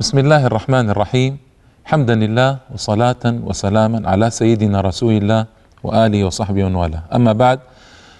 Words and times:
بسم 0.00 0.18
الله 0.18 0.46
الرحمن 0.46 0.90
الرحيم 0.90 1.38
حمدا 1.84 2.14
لله 2.14 2.58
وصلاة 2.74 3.24
وسلاما 3.24 4.08
على 4.10 4.30
سيدنا 4.30 4.80
رسول 4.80 5.12
الله 5.12 5.46
وآله 5.84 6.24
وصحبه 6.24 6.64
والاه 6.64 7.02
أما 7.14 7.32
بعد 7.32 7.60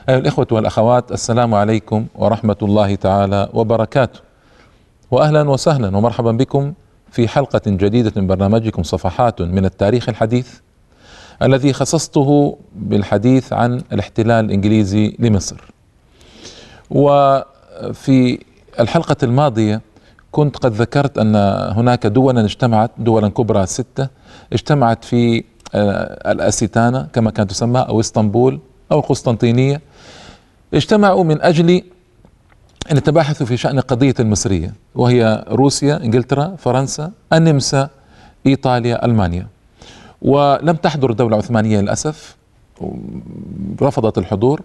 أيها 0.08 0.18
الإخوة 0.18 0.46
والأخوات 0.50 1.12
السلام 1.12 1.54
عليكم 1.54 2.06
ورحمة 2.14 2.56
الله 2.62 2.94
تعالى 2.94 3.48
وبركاته 3.54 4.21
وأهلا 5.10 5.50
وسهلا 5.50 5.96
ومرحبا 5.96 6.32
بكم 6.32 6.72
في 7.11 7.29
حلقة 7.29 7.61
جديدة 7.66 8.12
من 8.16 8.27
برنامجكم 8.27 8.82
صفحات 8.82 9.43
من 9.43 9.64
التاريخ 9.64 10.09
الحديث 10.09 10.48
الذي 11.43 11.72
خصصته 11.72 12.59
بالحديث 12.77 13.52
عن 13.52 13.82
الاحتلال 13.93 14.45
الإنجليزي 14.45 15.16
لمصر 15.18 15.61
وفي 16.90 18.38
الحلقة 18.80 19.16
الماضية 19.22 19.80
كنت 20.30 20.56
قد 20.56 20.72
ذكرت 20.72 21.18
أن 21.18 21.36
هناك 21.76 22.07
دولا 22.07 22.44
اجتمعت 22.44 22.90
دولا 22.98 23.29
كبرى 23.29 23.66
ستة 23.66 24.08
اجتمعت 24.53 25.04
في 25.04 25.44
آه، 25.75 26.32
الاستانه 26.32 27.08
كما 27.12 27.30
كانت 27.30 27.50
تسمى 27.50 27.80
أو 27.80 28.00
إسطنبول 28.00 28.61
أو 28.93 28.98
القسطنطينيه 28.98 29.80
اجتمعوا 30.75 31.25
من 31.25 31.43
أجل 31.43 31.82
أن 32.91 32.97
يتباحثوا 32.97 33.47
في 33.47 33.56
شأن 33.56 33.80
قضية 33.80 34.14
المصرية 34.20 34.75
وهي 34.95 35.45
روسيا 35.48 35.97
إنجلترا 35.97 36.56
فرنسا 36.58 37.11
النمسا 37.33 37.89
إيطاليا 38.47 39.05
ألمانيا. 39.05 39.47
ولم 40.22 40.77
تحضر 40.77 41.11
الدولة 41.11 41.36
العثمانيه 41.36 41.81
للأسف 41.81 42.36
رفضت 43.83 44.19
الحضور 44.19 44.62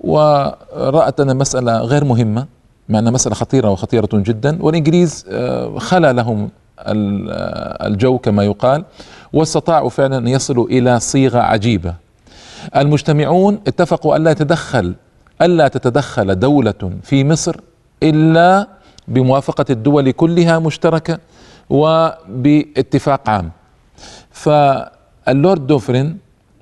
ورأت 0.00 1.20
أن 1.20 1.30
المسألة 1.30 1.78
غير 1.78 2.04
مهمة. 2.04 2.46
مع 2.90 2.98
أنها 2.98 3.12
مسألة 3.12 3.34
خطيرة 3.34 3.70
وخطيرة 3.70 4.08
جدا. 4.12 4.58
والإنجليز 4.62 5.26
آه، 5.30 5.78
خلى 5.78 6.12
لهم 6.12 6.50
ال- 6.80 7.30
الجو 7.92 8.18
كما 8.18 8.44
يقال 8.44 8.84
واستطاعوا 9.32 9.88
فعلا 9.90 10.18
أن 10.18 10.28
يصلوا 10.28 10.66
إلى 10.68 11.00
صيغة 11.00 11.38
عجيبة. 11.38 11.94
المجتمعون 12.76 13.60
اتفقوا 13.66 14.16
ألا 14.16 14.30
يتدخل 14.30 14.94
ألا 15.42 15.68
تتدخل 15.68 16.38
دولة 16.38 16.92
في 17.02 17.24
مصر 17.24 17.56
إلا 18.02 18.68
بموافقة 19.08 19.64
الدول 19.70 20.10
كلها 20.10 20.58
مشتركة 20.58 21.18
وباتفاق 21.70 23.28
عام. 23.28 23.50
فاللورد 24.30 25.66
دوفرين 25.66 26.18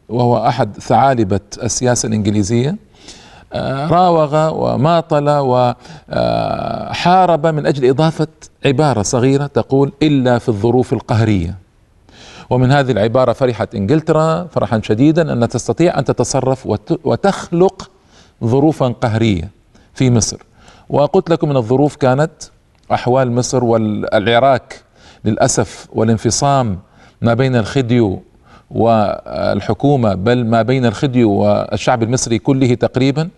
وهو 0.08 0.46
أحد 0.46 0.76
ثعالبة 0.80 1.40
السياسة 1.62 2.06
الإنجليزية 2.06 2.70
آه، 2.70 2.76
راوغ 3.90 4.50
وماطل 4.54 5.28
وحارب 6.10 7.46
من 7.46 7.66
أجل 7.66 7.88
إضافة 7.88 8.26
عبارة 8.66 9.02
صغيرة 9.02 9.46
تقول 9.46 9.92
إلا 10.02 10.38
في 10.38 10.48
الظروف 10.48 10.92
القهرية. 10.92 11.54
ومن 12.50 12.72
هذه 12.72 12.90
العبارة 12.90 13.32
فرحت 13.32 13.74
إنجلترا 13.74 14.46
فرحا 14.54 14.80
شديدا 14.84 15.32
أن 15.32 15.48
تستطيع 15.48 15.98
أن 15.98 16.04
تتصرف 16.04 16.66
وت- 16.66 17.00
وتخلق 17.04 17.90
ظروفا 18.44 18.88
قهرية 18.88 19.50
في 19.94 20.10
مصر. 20.10 20.36
وقلت 20.88 21.30
لكم 21.30 21.50
أن 21.50 21.56
الظروف 21.56 21.96
كانت 21.96 22.30
أحوال 22.92 23.32
مصر 23.32 23.64
والعراق 23.64 24.62
للأسف 25.24 25.86
والانفصام 25.92 26.78
ما 27.22 27.34
بين 27.34 27.56
الخديو 27.56 28.22
والحكومة 28.70 30.14
بل 30.14 30.44
ما 30.46 30.62
بين 30.62 30.86
الخديو 30.86 31.30
والشعب 31.30 32.02
المصري 32.02 32.38
كله 32.38 32.74
تقريبا 32.74 33.28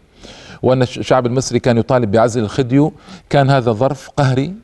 وأن 0.63 0.83
الشعب 0.83 1.27
المصري 1.27 1.59
كان 1.59 1.79
يطالب 1.79 2.11
بعزل 2.11 2.43
الخديو. 2.43 2.93
كان 3.31 3.51
هذا 3.51 3.73
ظرف 3.73 4.11
قهري 4.17 4.55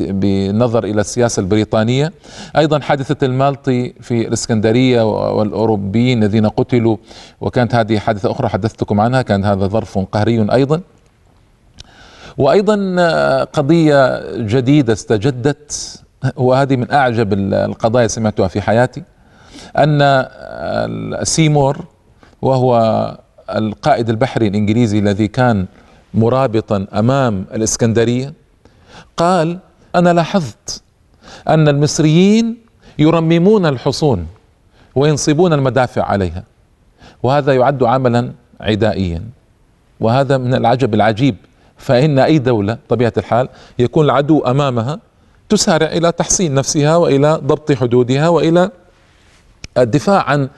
بالنظر 0.00 0.84
إلى 0.84 1.00
السياسة 1.00 1.40
البريطانية. 1.40 2.12
أيضا 2.56 2.78
حادثة 2.80 3.26
المالطي 3.26 3.92
في 4.00 4.26
الإسكندرية 4.28 5.02
والأوروبيين 5.30 6.22
الذين 6.22 6.46
قتلوا. 6.46 6.96
وكانت 7.40 7.74
هذه 7.74 7.98
حادثة 7.98 8.30
أخرى 8.30 8.48
حدثتكم 8.48 9.00
عنها. 9.00 9.22
كان 9.22 9.44
هذا 9.44 9.66
ظرف 9.66 9.98
قهري 9.98 10.52
أيضا. 10.52 10.80
وأيضا 12.38 12.96
آه، 12.98 13.44
قضية 13.44 14.22
جديدة 14.36 14.92
استجدت. 14.92 16.02
وهذه 16.36 16.76
من 16.76 16.92
أعجب 16.92 17.32
ال- 17.32 17.54
القضايا 17.54 18.06
سمعتها 18.06 18.48
في 18.48 18.60
حياتي. 18.60 19.02
أن 19.78 19.98
آه، 20.02 21.22
سيمور 21.22 21.84
وهو 22.42 22.74
القائد 23.58 24.10
البحري 24.10 24.46
الإنجليزي 24.48 24.98
الذي 24.98 25.28
كان 25.28 25.66
مرابطا 26.14 26.86
أمام 26.94 27.44
الإسكندرية 27.54 28.32
قال 29.16 29.58
أنا 29.94 30.12
لاحظت 30.12 30.82
أن 31.48 31.68
المصريين 31.68 32.56
يرممون 32.98 33.66
الحصون 33.66 34.26
وينصبون 34.94 35.52
المدافع 35.52 36.02
عليها 36.04 36.44
وهذا 37.22 37.54
يعد 37.54 37.82
عملا 37.82 38.32
عدائيا. 38.60 39.22
وهذا 40.00 40.38
من 40.38 40.54
العجب 40.54 40.94
العجيب 40.94 41.36
فإن 41.76 42.18
أي 42.18 42.38
دولة 42.38 42.78
طبيعة 42.88 43.12
الحال 43.16 43.48
يكون 43.78 44.04
العدو 44.04 44.40
أمامها 44.40 44.98
تسارع 45.48 45.86
إلى 45.86 46.12
تحصين 46.12 46.54
نفسها 46.54 46.96
وإلى 46.96 47.40
ضبط 47.44 47.72
حدودها 47.72 48.28
وإلى 48.28 48.70
الدفاع 49.78 50.22
عن 50.30 50.48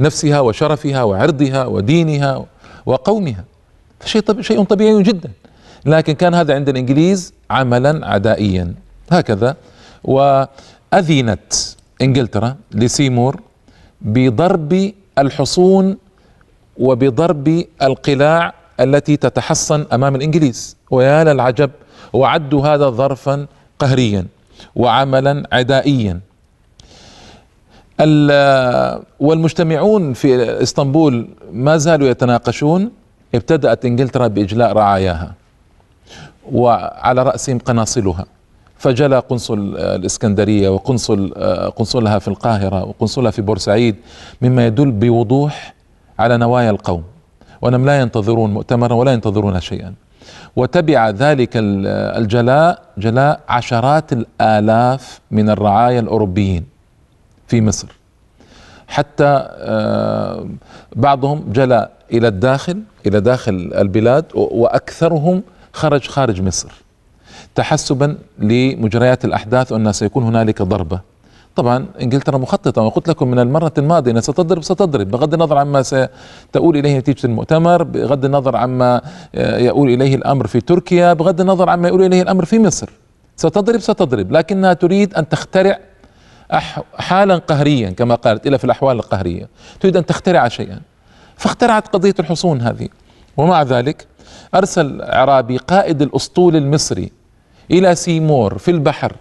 نفسها 0.00 0.40
وشرفها 0.40 1.02
وعرضها 1.02 1.66
ودينها 1.66 2.46
وقومها. 2.86 3.44
شيء 4.04 4.22
طب 4.22 4.40
شيء 4.40 4.64
طبيعي 4.64 5.02
جدا. 5.02 5.30
لكن 5.86 6.12
كان 6.12 6.34
هذا 6.34 6.54
عند 6.54 6.68
الإنجليز 6.68 7.32
عملا 7.50 8.06
عدائيا. 8.06 8.74
هكذا. 9.10 9.56
وأذنت 10.04 11.52
إنجلترا 12.02 12.56
لسيمور 12.72 13.40
بضرب 14.00 14.92
الحصون 15.18 15.96
وبضرب 16.78 17.64
القلاع 17.82 18.54
التي 18.80 19.16
تتحصن 19.16 19.86
أمام 19.92 20.14
الإنجليز. 20.14 20.76
ويا 20.90 21.24
للعجب 21.24 21.70
وعدوا 22.12 22.66
هذا 22.66 22.90
ظرفا 22.90 23.46
قهريا 23.78 24.26
وعملا 24.76 25.48
عدائيا. 25.52 26.20
والمجتمعون 29.20 30.12
في 30.12 30.62
إسطنبول 30.62 31.28
ما 31.52 31.76
زالوا 31.76 32.08
يتناقشون 32.08 32.90
ابتدأت 33.34 33.84
إنجلترا 33.84 34.26
بإجلاء 34.26 34.72
رعاياها 34.72 35.32
وعلى 36.52 37.22
رأسهم 37.22 37.58
قناصلها. 37.58 38.26
فجلى 38.78 39.18
قنصل 39.18 39.76
الإسكندرية 39.76 40.68
وقنصل 40.68 41.34
قنصلها 41.76 42.18
في 42.18 42.28
القاهرة 42.28 42.84
وقنصلها 42.84 43.30
في 43.30 43.42
بورسعيد 43.42 43.96
مما 44.42 44.66
يدل 44.66 44.90
بوضوح 44.90 45.74
على 46.18 46.36
نوايا 46.36 46.70
القوم. 46.70 47.02
وأنهم 47.62 47.86
لا 47.86 48.00
ينتظرون 48.00 48.54
مؤتمرا 48.54 48.94
ولا 48.94 49.12
ينتظرون 49.12 49.60
شيئا. 49.60 49.94
وتبع 50.56 51.10
ذلك 51.10 51.56
ال- 51.56 51.86
الجلاء 52.22 52.82
جلاء 52.98 53.40
عشرات 53.48 54.12
الآلاف 54.12 55.20
من 55.30 55.50
الرعايا 55.50 56.00
الأوروبيين. 56.00 56.77
في 57.48 57.60
مصر. 57.60 57.88
حتى 58.88 59.46
آه، 59.48 60.46
بعضهم 60.96 61.44
جلى 61.52 61.88
إلى 62.12 62.28
الداخل 62.28 62.82
إلى 63.06 63.20
داخل 63.20 63.72
البلاد 63.74 64.24
وأكثرهم 64.34 65.42
خرج 65.72 66.06
خارج 66.08 66.42
مصر 66.42 66.72
تحسبا 67.54 68.18
لمجريات 68.38 69.24
الأحداث 69.24 69.72
وان 69.72 69.92
سيكون 69.92 70.24
هنالك 70.24 70.62
ضربة. 70.62 71.00
طبعا 71.56 71.86
إنجلترا 72.02 72.38
مخططة 72.38 72.82
وقلت 72.82 73.08
لكم 73.08 73.28
من 73.28 73.38
المرة 73.38 73.72
الماضية 73.78 74.10
انها 74.10 74.20
ستضرب 74.20 74.62
ستضرب 74.62 75.10
بغض 75.10 75.34
النظر 75.34 75.58
عما 75.58 75.82
ستؤول 75.82 76.76
إليه 76.76 76.98
نتيجه 76.98 77.26
المؤتمر 77.26 77.82
بغض 77.82 78.24
النظر 78.24 78.56
عما 78.56 79.00
آه، 79.34 79.58
يؤول 79.58 79.90
إليه 79.90 80.14
الأمر 80.14 80.46
في 80.46 80.60
تركيا 80.60 81.12
بغض 81.12 81.40
النظر 81.40 81.68
عما 81.70 81.88
يؤول 81.88 82.02
إليه 82.02 82.22
الأمر 82.22 82.44
في 82.44 82.58
مصر. 82.58 82.90
ستضرب 83.36 83.80
ستضرب 83.80 84.32
لكنها 84.32 84.72
تريد 84.72 85.14
أن 85.14 85.28
تخترع 85.28 85.78
حالا 86.94 87.36
قهريا 87.36 87.90
كما 87.90 88.14
قالت 88.14 88.46
إلا 88.46 88.56
في 88.56 88.64
الأحوال 88.64 88.96
القهرية. 88.96 89.48
تريد 89.80 89.96
أن 89.96 90.06
تخترع 90.06 90.48
شيئا. 90.48 90.80
فاخترعت 91.36 91.88
قضية 91.88 92.14
الحصون 92.18 92.60
هذه. 92.60 92.88
ومع 93.36 93.62
ذلك 93.62 94.06
أرسل 94.54 95.02
عرابي 95.02 95.56
قائد 95.56 96.02
الأسطول 96.02 96.56
المصري 96.56 97.12
إلى 97.70 97.94
سيمور 97.94 98.58
في 98.58 98.70
البحر 98.70 99.12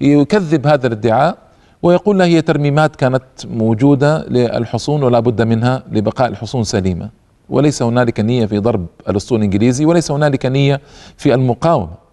يكذب 0.00 0.66
هذا 0.66 0.86
الادعاء 0.86 1.38
ويقول 1.82 2.22
هي 2.22 2.42
ترميمات 2.42 2.96
كانت 2.96 3.22
موجودة 3.44 4.24
للحصون 4.28 5.02
ولا 5.02 5.20
بد 5.20 5.42
منها 5.42 5.82
لبقاء 5.92 6.28
الحصون 6.28 6.64
سليمة. 6.64 7.10
وليس 7.48 7.82
هنالك 7.82 8.20
نية 8.20 8.46
في 8.46 8.58
ضرب 8.58 8.86
الأسطول 9.08 9.38
الإنجليزي 9.38 9.84
وليس 9.84 10.10
هنالك 10.10 10.46
نية 10.46 10.80
في 11.16 11.34
المقاومة. 11.34 12.05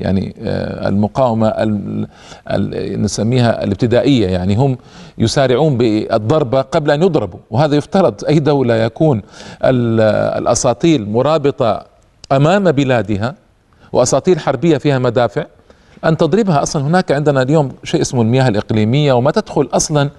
يعني 0.00 0.34
آه، 0.42 0.88
المقاومة 0.88 1.48
ال- 1.48 2.06
ال- 2.50 3.02
نسميها 3.02 3.64
الابتدائية. 3.64 4.28
يعني 4.28 4.56
هم 4.56 4.78
يسارعون 5.18 5.78
بالضربة 5.78 6.60
قبل 6.60 6.90
أن 6.90 7.02
يضربوا. 7.02 7.38
وهذا 7.50 7.76
يفترض 7.76 8.24
أي 8.28 8.38
دولة 8.38 8.74
يكون 8.74 9.22
ال- 9.64 10.00
الأساطيل 10.40 11.10
مرابطة 11.10 11.84
أمام 12.32 12.72
بلادها 12.72 13.34
وأساطيل 13.92 14.38
حربية 14.38 14.78
فيها 14.78 14.98
مدافع 14.98 15.44
أن 16.04 16.16
تضربها. 16.16 16.62
أصلا 16.62 16.82
هناك 16.82 17.12
عندنا 17.12 17.42
اليوم 17.42 17.72
شيء 17.84 18.00
اسمه 18.00 18.22
المياه 18.22 18.48
الإقليمية 18.48 19.12
وما 19.12 19.30
تدخل 19.30 19.68
أصلا 19.72 20.10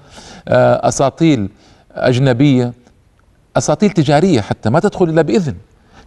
آه، 0.47 0.87
أساطيل 0.87 1.49
أجنبية 1.95 2.73
أساطيل 3.57 3.89
تجارية 3.89 4.41
حتى 4.41 4.69
ما 4.69 4.79
تدخل 4.79 5.09
إلا 5.09 5.21
بإذن. 5.21 5.55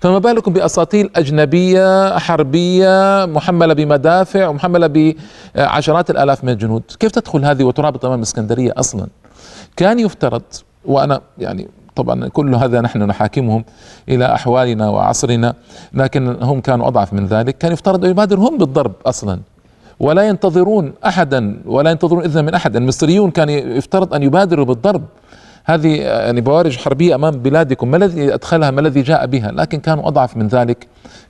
فما 0.04 0.18
بالكم 0.18 0.52
بأساطيل 0.52 1.10
أجنبية 1.16 2.18
حربية 2.18 3.24
محملة 3.26 3.74
بمدافع 3.74 4.48
ومحملة 4.48 5.14
بعشرات 5.56 6.10
الآلاف 6.10 6.44
من 6.44 6.50
الجنود؟ 6.50 6.82
كيف 6.98 7.10
تدخل 7.10 7.44
هذه 7.44 7.64
وترابط 7.64 8.04
أمام 8.04 8.18
الإسكندرية 8.18 8.72
أصلا؟ 8.76 9.06
كان 9.76 9.98
يفترض 9.98 10.42
وأنا 10.84 11.20
يعني 11.38 11.68
طبعا 11.96 12.28
كل 12.28 12.54
هذا 12.54 12.80
نحن 12.80 13.02
نحاكمهم 13.02 13.64
إلى 14.08 14.34
أحوالنا 14.34 14.88
وعصرنا 14.88 15.54
لكن 15.94 16.36
هم 16.42 16.60
كانوا 16.60 16.88
أضعف 16.88 17.12
من 17.12 17.26
ذلك. 17.26 17.58
كان 17.58 17.72
يفترض 17.72 18.04
أن 18.04 18.10
يبادروا 18.10 18.48
هم 18.48 18.58
بالضرب 18.58 18.92
أصلا 19.06 19.40
ولا 20.00 20.28
ينتظرون 20.28 20.92
احدا 21.06 21.60
ولا 21.66 21.90
ينتظرون 21.90 22.24
إذن 22.24 22.44
من 22.44 22.54
أحد. 22.54 22.76
المصريون 22.76 23.30
كان 23.30 23.48
يفترض 23.48 24.14
أن 24.14 24.22
يبادروا 24.22 24.64
بالضرب. 24.64 25.02
هذه 25.64 25.96
يعني 25.96 26.40
بوارج 26.40 26.76
حربية 26.76 27.14
أمام 27.14 27.30
بلادكم 27.30 27.90
ما 27.90 27.96
الذي 27.96 28.34
أدخلها 28.34 28.70
ما 28.70 28.80
الذي 28.80 29.02
جاء 29.02 29.26
بها؟ 29.26 29.52
لكن 29.52 29.80
كانوا 29.80 30.08
أضعف 30.08 30.36
من 30.36 30.48
ذلك 30.48 30.86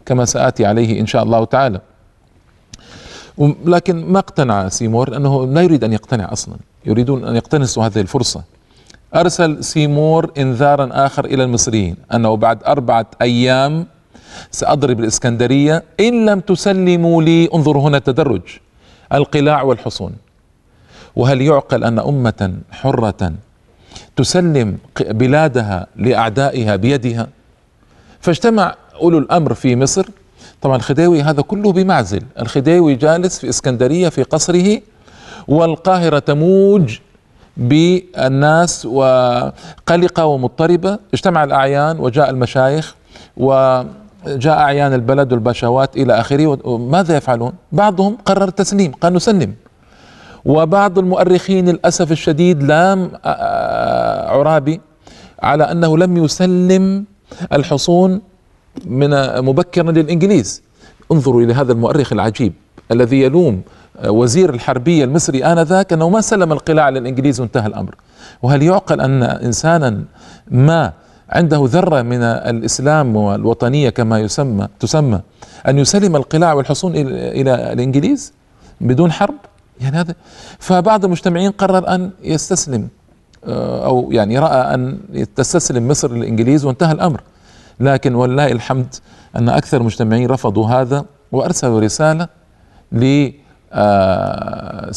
كما 0.06 0.24
سآتي 0.24 0.66
عليه 0.66 1.00
إن 1.00 1.06
شاء 1.06 1.22
الله 1.22 1.44
تعالى. 1.44 1.80
لكن 3.64 4.04
ما 4.04 4.18
اقتنع 4.18 4.68
سيمور؟ 4.68 5.16
أنه 5.16 5.46
لا 5.46 5.62
يريد 5.62 5.84
أن 5.84 5.92
يقتنع 5.92 6.32
أصلا. 6.32 6.56
يريدون 6.86 7.24
أن 7.24 7.36
يقتنصوا 7.36 7.86
هذه 7.86 8.00
الفرصة. 8.00 8.42
أرسل 9.14 9.64
سيمور 9.64 10.32
انذارا 10.38 10.88
آخر 10.92 11.24
إلى 11.24 11.44
المصريين 11.44 11.96
أنه 12.14 12.36
بعد 12.36 12.64
أربعة 12.64 13.06
أيام 13.22 13.86
سأضرب 14.50 15.00
الإسكندرية 15.00 15.82
إن 16.00 16.26
لم 16.26 16.40
تسلموا 16.40 17.22
لي 17.22 17.48
انظروا 17.54 17.82
هنا 17.88 17.96
التدرج 17.96 18.42
القلاع 19.12 19.62
والحصون. 19.62 20.12
وهل 21.16 21.42
يعقل 21.42 21.84
أن 21.84 21.98
أمة 21.98 22.54
حرة 22.70 23.32
تسلم 24.16 24.78
بلادها 25.00 25.86
لأعدائها 25.96 26.76
بيدها. 26.76 27.26
فاجتمع 28.20 28.74
أولو 29.00 29.18
الأمر 29.18 29.54
في 29.54 29.76
مصر. 29.76 30.06
طبعا 30.62 30.76
الخديوي 30.76 31.22
هذا 31.22 31.42
كله 31.42 31.72
بمعزل. 31.72 32.22
الخديوي 32.40 32.94
جالس 32.94 33.38
في 33.38 33.48
إسكندرية 33.48 34.08
في 34.08 34.22
قصره 34.22 34.80
والقاهرة 35.48 36.18
تموج 36.18 36.98
بالناس 37.56 38.86
وقلقة 38.86 40.24
ومضطربة. 40.24 40.98
اجتمع 41.14 41.44
الأعيان 41.44 42.00
وجاء 42.00 42.30
المشايخ 42.30 42.94
وجاء 43.36 44.58
أعيان 44.58 44.92
البلد 44.92 45.32
والبشوات 45.32 45.96
إلى 45.96 46.20
آخره 46.20 46.58
وماذا 46.64 47.16
يفعلون؟ 47.16 47.52
بعضهم 47.72 48.16
قرر 48.24 48.48
التسليم 48.48 48.92
قال 48.92 49.14
نسلم. 49.14 49.54
وبعض 50.44 50.98
المؤرخين 50.98 51.68
للأسف 51.68 52.12
الشديد 52.12 52.62
لام 52.62 53.10
عرابي 54.34 54.80
على 55.42 55.64
أنه 55.64 55.98
لم 55.98 56.16
يسلم 56.16 57.04
الحصون 57.52 58.20
من 58.84 59.10
مبكرا 59.44 59.92
للإنجليز. 59.92 60.62
انظروا 61.12 61.42
إلى 61.42 61.54
هذا 61.54 61.72
المؤرخ 61.72 62.12
العجيب 62.12 62.52
الذي 62.90 63.20
يلوم 63.22 63.62
وزير 64.06 64.54
الحربية 64.54 65.04
المصري 65.04 65.44
آنذاك 65.44 65.92
أنه 65.92 66.08
ما 66.08 66.20
سلم 66.20 66.52
القلاع 66.52 66.88
للإنجليز 66.88 67.40
وانتهى 67.40 67.66
الأمر. 67.66 67.94
وهل 68.42 68.62
يعقل 68.62 69.00
أن 69.00 69.22
إنسانا 69.22 70.04
ما 70.50 70.92
عنده 71.30 71.60
ذرة 71.64 72.02
من 72.02 72.22
الإسلام 72.22 73.16
والوطنية 73.16 73.90
كما 73.90 74.18
يسمى 74.18 74.68
تسمى 74.80 75.20
أن 75.68 75.78
يسلم 75.78 76.16
القلاع 76.16 76.52
والحصون 76.52 76.92
إلى 76.96 77.72
الإنجليز 77.72 78.32
بدون 78.80 79.12
حرب؟ 79.12 79.34
يعني 79.80 79.96
هذا 79.96 80.14
فبعض 80.58 81.04
المجتمعين 81.04 81.50
قرر 81.50 81.94
أن 81.94 82.10
يستسلم 82.22 82.88
آه، 83.44 83.86
أو 83.86 84.12
يعني 84.12 84.38
رأى 84.38 84.74
أن 84.74 84.98
تستسلم 85.36 85.88
مصر 85.88 86.12
للإنجليز 86.12 86.64
وانتهى 86.64 86.92
الأمر. 86.92 87.20
لكن 87.80 88.14
ولله 88.14 88.52
الحمد 88.52 88.94
أن 89.36 89.48
أكثر 89.48 89.76
المجتمعين 89.76 90.28
رفضوا 90.28 90.66
هذا 90.66 91.04
وأرسلوا 91.32 91.80
رسالة 91.80 92.28
ل 92.92 93.30
آه، 93.76 94.90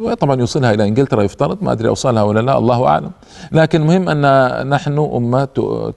وطبعا 0.00 0.40
يوصلها 0.40 0.74
إلى 0.74 0.88
إنجلترا 0.88 1.22
يفترض 1.22 1.62
ما 1.62 1.72
أدري 1.72 1.88
أوصلها 1.88 2.22
ولا 2.22 2.40
لا 2.40 2.58
الله 2.58 2.86
أعلم. 2.86 3.10
لكن 3.52 3.80
المهم 3.80 4.08
أن 4.08 4.68
نحن 4.68 4.98
أمة 4.98 5.44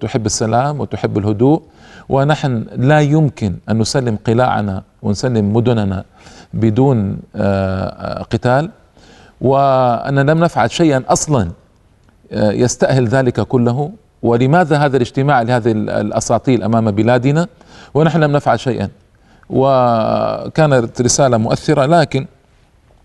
تحب 0.02 0.26
السلام 0.26 0.80
وتحب 0.80 1.18
الهدوء 1.18 1.62
ونحن 2.10 2.66
لا 2.76 3.00
يمكن 3.00 3.56
أن 3.70 3.78
نسلم 3.78 4.18
قلاعنا 4.28 4.84
ونسلم 5.02 5.54
مدننا 5.54 6.04
بدون 6.56 7.18
آه، 7.36 8.24
قتال 8.24 8.70
وان 9.42 10.20
لم 10.20 10.40
نفعل 10.44 10.72
شيئا 10.72 11.04
أصلا 11.10 11.52
آه، 12.32 12.52
يستأهل 12.52 13.08
ذلك 13.08 13.42
كله. 13.42 13.92
ولماذا 14.24 14.78
هذا 14.78 14.98
الاجتماع 14.98 15.42
لهذه 15.42 15.72
الأساطيل 15.72 16.64
أمام 16.64 16.92
بلادنا؟ 16.92 17.48
ونحن 17.94 18.24
لم 18.24 18.32
نفعل 18.32 18.60
شيئا. 18.60 18.90
وكانت 19.50 21.02
رسالة 21.02 21.38
مؤثرة 21.38 21.86
لكن 21.86 22.26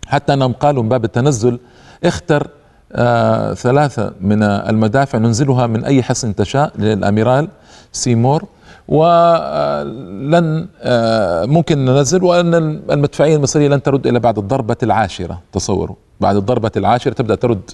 حتى 0.06 0.32
أنهم 0.32 0.52
قالوا 0.52 0.82
من 0.82 0.88
باب 0.88 1.04
التنزل 1.04 1.58
اختر 2.04 2.48
آه 2.92 3.54
ثلاثة 3.54 4.12
من 4.20 4.42
المدافع 4.42 5.18
ننزلها 5.18 5.66
من 5.66 5.84
أي 5.84 6.02
حصن 6.02 6.34
تشاء 6.34 6.72
للأميرال 6.78 7.48
سيمور. 7.92 8.44
ولن 8.90 10.66
آه 10.82 11.44
ممكن 11.44 11.84
ننزل 11.84 12.24
وأن 12.24 12.54
المدفعية 12.90 13.36
المصرية 13.36 13.68
لن 13.68 13.82
ترد 13.82 14.06
إلا 14.06 14.18
بعد 14.18 14.38
الضربة 14.38 14.76
العاشرة. 14.82 15.40
تصوروا 15.52 15.96
بعد 16.20 16.36
الضربة 16.36 16.70
العاشرة 16.76 17.12
تبدأ 17.12 17.34
ترد. 17.34 17.70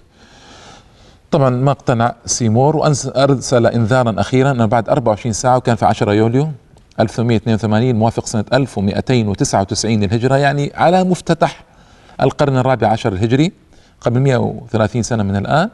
طبعا 1.30 1.50
ما 1.50 1.70
اقتنع 1.70 2.14
سيمور 2.26 2.76
وأرسل 2.76 3.66
إنذارا 3.66 4.14
أخيرا 4.20 4.50
أنه 4.50 4.66
بعد 4.66 4.88
24 4.88 5.32
ساعة 5.32 5.56
وكان 5.56 5.76
في 5.76 5.84
10 5.84 6.12
يوليو 6.12 6.48
1882 7.00 7.94
موافق 7.94 8.26
سنة 8.26 8.44
1299 8.52 10.00
للهجرة 10.00 10.36
يعني 10.36 10.72
على 10.74 11.04
مفتتح 11.04 11.64
القرن 12.22 12.56
الرابع 12.56 12.88
عشر 12.88 13.12
الهجري 13.12 13.52
قبل 14.00 14.20
130 14.20 15.02
سنة 15.02 15.22
من 15.22 15.36
الآن. 15.36 15.70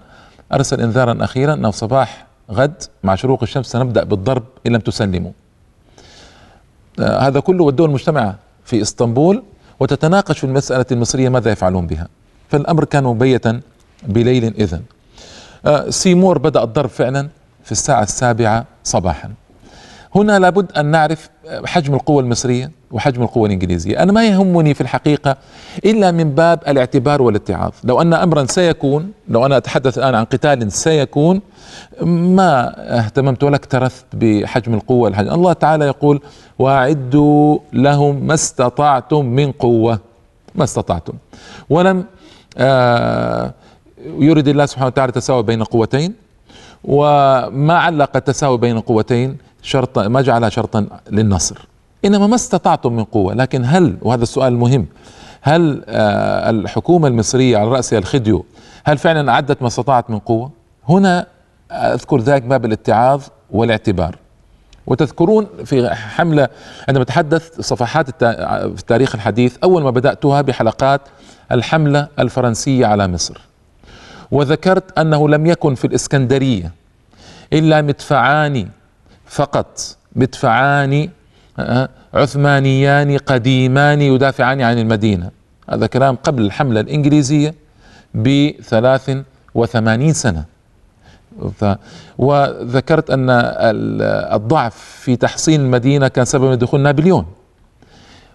أرسل 0.53 0.81
إنذارا 0.81 1.25
أخيرا 1.25 1.55
أنه 1.55 1.71
صباح 1.71 2.27
غد 2.51 2.83
مع 3.05 3.15
شروق 3.15 3.43
الشمس 3.43 3.67
سنبدأ 3.67 4.05
بالضرب 4.05 4.43
إن 4.67 4.73
لم 4.73 4.81
تسلموا. 4.81 5.33
آه 7.01 7.19
هذا 7.19 7.41
كله 7.41 7.65
والدول 7.65 7.89
المجتمعة 7.89 8.39
في 8.65 8.83
إسطنبول 8.83 9.43
وتتناقش 9.81 10.39
في 10.39 10.45
المسألة 10.45 10.87
المصرية 10.93 11.29
ماذا 11.29 11.51
يفعلون 11.51 11.87
بها. 11.87 12.09
فالأمر 12.49 12.85
كان 12.85 13.05
مبيتا 13.05 13.61
بليل 14.03 14.45
إذن. 14.45 14.83
آه 15.67 15.91
سيمور 15.91 16.39
بدأ 16.39 16.63
الضرب 16.63 16.89
فعلا 16.89 17.29
في 17.65 17.73
الساعة 17.73 18.03
السابعة 18.03 18.65
صباحا. 18.85 19.33
هنا 20.15 20.39
لابد 20.39 20.73
أن 20.73 20.87
نعرف 20.87 21.31
حجم 21.65 21.95
القوة 21.95 22.23
المصرية 22.23 22.71
وحجم 22.91 23.23
القوة 23.23 23.47
الإنجليزية، 23.47 24.03
أنا 24.03 24.13
ما 24.13 24.27
يهمني 24.27 24.75
في 24.75 24.81
الحقيقة 24.81 25.37
إلا 25.85 26.11
من 26.11 26.31
باب 26.31 26.61
الاعتبار 26.69 27.23
والاتعاظ، 27.23 27.73
لو 27.85 28.01
أن 28.01 28.15
امرا 28.15 28.45
سيكون، 28.45 29.13
لو 29.29 29.47
أنا 29.47 29.57
أتحدث 29.57 29.99
الآن 29.99 30.15
عن 30.15 30.25
قتال 30.25 30.73
سيكون 30.73 31.41
ما 32.03 32.75
اهتممت 32.99 33.45
ولا 33.45 33.57
اكترثت 33.57 34.05
بحجم 34.13 34.75
القوة 34.75 35.09
الحجم. 35.09 35.35
الله 35.35 35.53
تعالى 35.53 35.85
يقول: 35.87 36.21
واعدوا 36.59 37.59
لهم 37.73 38.27
ما 38.27 38.35
استطعتم 38.35 39.25
من 39.25 39.53
قوة. 39.53 39.99
ما 40.55 40.65
استطعتم. 40.65 41.13
ولم 41.71 42.05
آه 42.59 43.53
يريد 44.19 44.49
الله 44.49 44.67
سبحانه 44.67 44.87
وتعالى 44.87 45.13
تساوي 45.13 45.43
بين 45.43 45.63
قوتين 45.63 46.15
وما 46.85 47.75
علق 47.79 48.17
التساوي 48.17 48.59
بين 48.59 48.81
قوتين 48.81 49.37
شرط 49.63 49.99
ما 49.99 50.21
جعلها 50.21 50.49
شرطا 50.49 50.87
للنصر. 51.11 51.67
إنما 52.05 52.27
ما 52.27 52.35
استطعتم 52.35 52.93
من 52.93 53.05
قوة. 53.05 53.35
لكن 53.35 53.65
هل 53.65 53.97
وهذا 54.03 54.23
السؤال 54.23 54.53
المهم 54.53 54.87
هل 55.43 55.85
آه 55.89 56.51
الحكومة 56.51 57.09
المصرية 57.09 57.59
على 57.59 57.69
راسها 57.69 57.99
الخديو 57.99 58.45
هل 58.85 58.99
فعلا 58.99 59.33
أعدت 59.33 59.63
ما 59.63 59.69
استطاعت 59.69 60.11
من 60.11 60.19
قوة؟ 60.19 60.51
هنا 60.89 61.27
أذكر 61.71 62.21
ذلك 62.21 62.43
باب 62.43 62.65
الاتعاظ 62.65 63.23
والاعتبار. 63.51 64.17
وتذكرون 64.87 65.47
في 65.65 65.91
حملة 65.91 66.49
عندما 66.89 67.05
تحدث 67.05 67.61
صفحات 67.61 68.11
في 68.25 68.81
التاريخ 68.81 69.15
الحديث 69.15 69.57
أول 69.65 69.83
ما 69.83 69.91
بدأتها 69.91 70.41
بحلقات 70.41 71.01
الحملة 71.53 72.09
الفرنسية 72.19 72.87
على 72.87 73.09
مصر. 73.09 73.41
وذكرت 74.31 74.99
أنه 74.99 75.29
لم 75.29 75.47
يكن 75.47 75.75
في 75.75 75.87
الإسكندرية 75.87 76.73
إلا 77.53 77.83
مدفعان 77.83 78.69
فقط. 79.33 79.97
مدفعان 80.17 81.09
آه، 81.59 81.89
عثمانيان 82.15 83.19
قديمان 83.19 84.03
يدافعان 84.03 84.61
عن 84.61 84.79
المدينة. 84.79 85.31
هذا 85.71 85.87
كلام 85.87 86.17
قبل 86.17 86.43
الحملة 86.43 86.81
الإنجليزية 86.81 87.55
بثلاث 88.15 89.19
وثمانين 89.55 90.13
سنة. 90.13 90.45
وذكرت 92.19 93.11
أن 93.11 93.31
الضعف 94.37 94.77
في 94.77 95.17
تحصين 95.17 95.61
المدينة 95.61 96.09
كان 96.09 96.25
سبب 96.25 96.59
دخول 96.59 96.81
نابليون. 96.81 97.27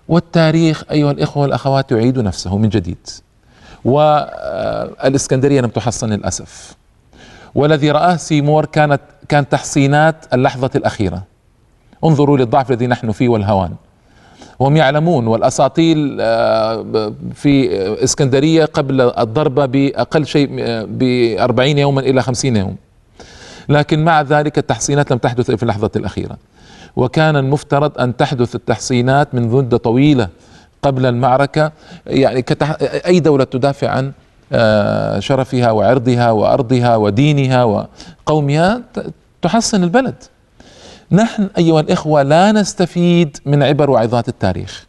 والتاريخ 0.08 0.84
أيها 0.92 1.12
الإخوة 1.12 1.44
والأخوات 1.44 1.92
يعيد 1.92 2.20
نفسه 2.20 2.58
من 2.58 2.70
جديد. 2.70 3.08
والإسكندرية 3.86 5.62
لم 5.62 5.70
تحصن 5.70 6.10
للأسف. 6.10 6.77
والذي 7.58 7.92
رآه 7.92 8.16
سيمور 8.16 8.66
كانت 8.66 9.02
كان 9.30 9.50
تحصينات 9.50 10.16
اللحظة 10.34 10.70
الأخيرة. 10.76 11.24
انظروا 12.04 12.38
للضعف 12.38 12.72
الذي 12.72 12.88
نحن 12.88 13.12
فيه 13.12 13.30
والهوان. 13.30 13.72
هم 14.62 14.78
يعلمون 14.78 15.28
والأساطيل 15.28 16.18
آه، 16.22 17.14
في 17.34 17.70
إسكندرية 18.04 18.66
قبل 18.66 19.02
الضربة 19.02 19.66
بأقل 19.66 20.26
شيء 20.26 20.48
ب 20.86 21.04
40 21.40 21.78
يوما 21.78 22.02
إلى 22.02 22.22
50 22.22 22.56
يوم. 22.56 22.76
لكن 23.70 24.06
مع 24.06 24.22
ذلك 24.22 24.58
التحصينات 24.58 25.12
لم 25.12 25.18
تحدث 25.18 25.52
في 25.52 25.64
اللحظة 25.64 25.92
الأخيرة. 25.96 26.38
وكان 26.96 27.36
المفترض 27.36 28.00
أن 28.00 28.18
تحدث 28.18 28.56
التحصينات 28.56 29.36
من 29.36 29.48
مدة 29.48 29.78
طويلة 29.78 30.30
قبل 30.82 31.06
المعركة. 31.06 31.72
يعني 32.08 32.42
كتح... 32.42 32.78
أي 32.82 33.20
دولة 33.20 33.44
تدافع 33.44 33.90
عن 33.90 34.06
آه، 34.08 34.12
شرفها 35.20 35.72
وعرضها 35.72 36.32
وأرضها 36.32 36.96
ودينها 36.96 37.64
وقومها 37.64 38.82
تحصن 39.42 39.84
البلد. 39.84 40.16
نحن 41.12 41.50
أيها 41.58 41.80
الإخوة 41.80 42.24
لا 42.24 42.52
نستفيد 42.52 43.38
من 43.46 43.64
عبر 43.64 43.90
وعظات 43.90 44.28
التاريخ. 44.30 44.86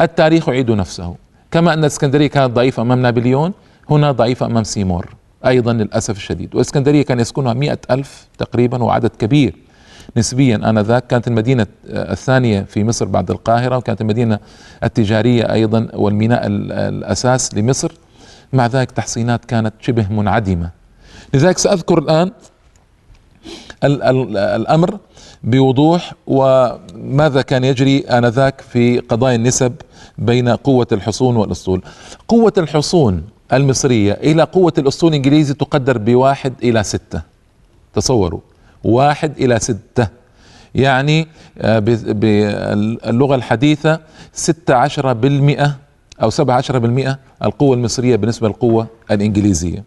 التاريخ 0.00 0.48
يعيد 0.48 0.70
نفسه. 0.70 1.14
كما 1.50 1.72
أن 1.72 1.78
الإسكندرية 1.78 2.26
كانت 2.26 2.52
ضعيفة 2.52 2.82
أمام 2.82 3.02
نابليون 3.02 3.52
هنا 3.90 4.12
ضعيفة 4.12 4.46
أمام 4.46 4.64
سيمور 4.64 5.14
أيضا 5.46 5.72
للأسف 5.72 6.16
الشديد. 6.16 6.54
والاسكندريه 6.54 7.02
كان 7.02 7.20
يسكنها 7.20 7.52
مئة 7.52 7.78
ألف 7.90 8.26
تقريبا 8.38 8.82
وعدد 8.82 9.10
كبير. 9.18 9.56
نسبيا 10.16 10.56
آنذاك 10.70 11.06
كانت 11.06 11.28
المدينة 11.28 11.66
الثانية 11.86 12.62
في 12.62 12.84
مصر 12.84 13.04
بعد 13.04 13.30
القاهرة 13.30 13.76
وكانت 13.76 14.00
المدينة 14.00 14.38
التجارية 14.84 15.52
أيضا 15.52 15.88
والميناء 15.94 16.42
الأساس 16.46 17.54
لمصر. 17.54 17.92
مع 18.54 18.66
ذلك 18.66 18.90
تحصينات 18.90 19.44
كانت 19.44 19.74
شبه 19.80 20.06
منعدمة 20.12 20.70
لذلك 21.34 21.58
سأذكر 21.58 21.98
الآن 21.98 22.32
الأمر 23.84 24.98
بوضوح 25.44 26.12
وماذا 26.26 27.42
كان 27.42 27.64
يجري 27.64 27.98
آنذاك 28.00 28.60
في 28.60 28.98
قضايا 28.98 29.36
النسب 29.36 29.72
بين 30.18 30.48
قوة 30.48 30.86
الحصون 30.92 31.36
والأسطول. 31.36 31.82
قوة 32.28 32.52
الحصون 32.58 33.22
المصرية 33.52 34.12
إلى 34.12 34.42
قوة 34.42 34.72
الأسطول 34.78 35.10
الإنجليزي 35.10 35.54
تقدر 35.54 35.98
بواحد 35.98 36.52
إلى 36.62 36.82
ستة. 36.82 37.22
تصوروا 37.94 38.40
واحد 38.84 39.32
إلى 39.38 39.58
ستة 39.58 40.08
يعني 40.74 41.28
آه، 41.58 41.78
باللغة 41.78 43.34
الحديثة 43.34 44.00
ستة 44.32 44.74
عشر 44.74 45.12
بالمئة 45.12 45.76
عشر 46.50 46.78
بالمئة 46.78 47.18
القوة 47.42 47.76
المصرية 47.76 48.16
بالنسبة 48.16 48.48
للقوة 48.48 48.86
الإنجليزية. 49.10 49.84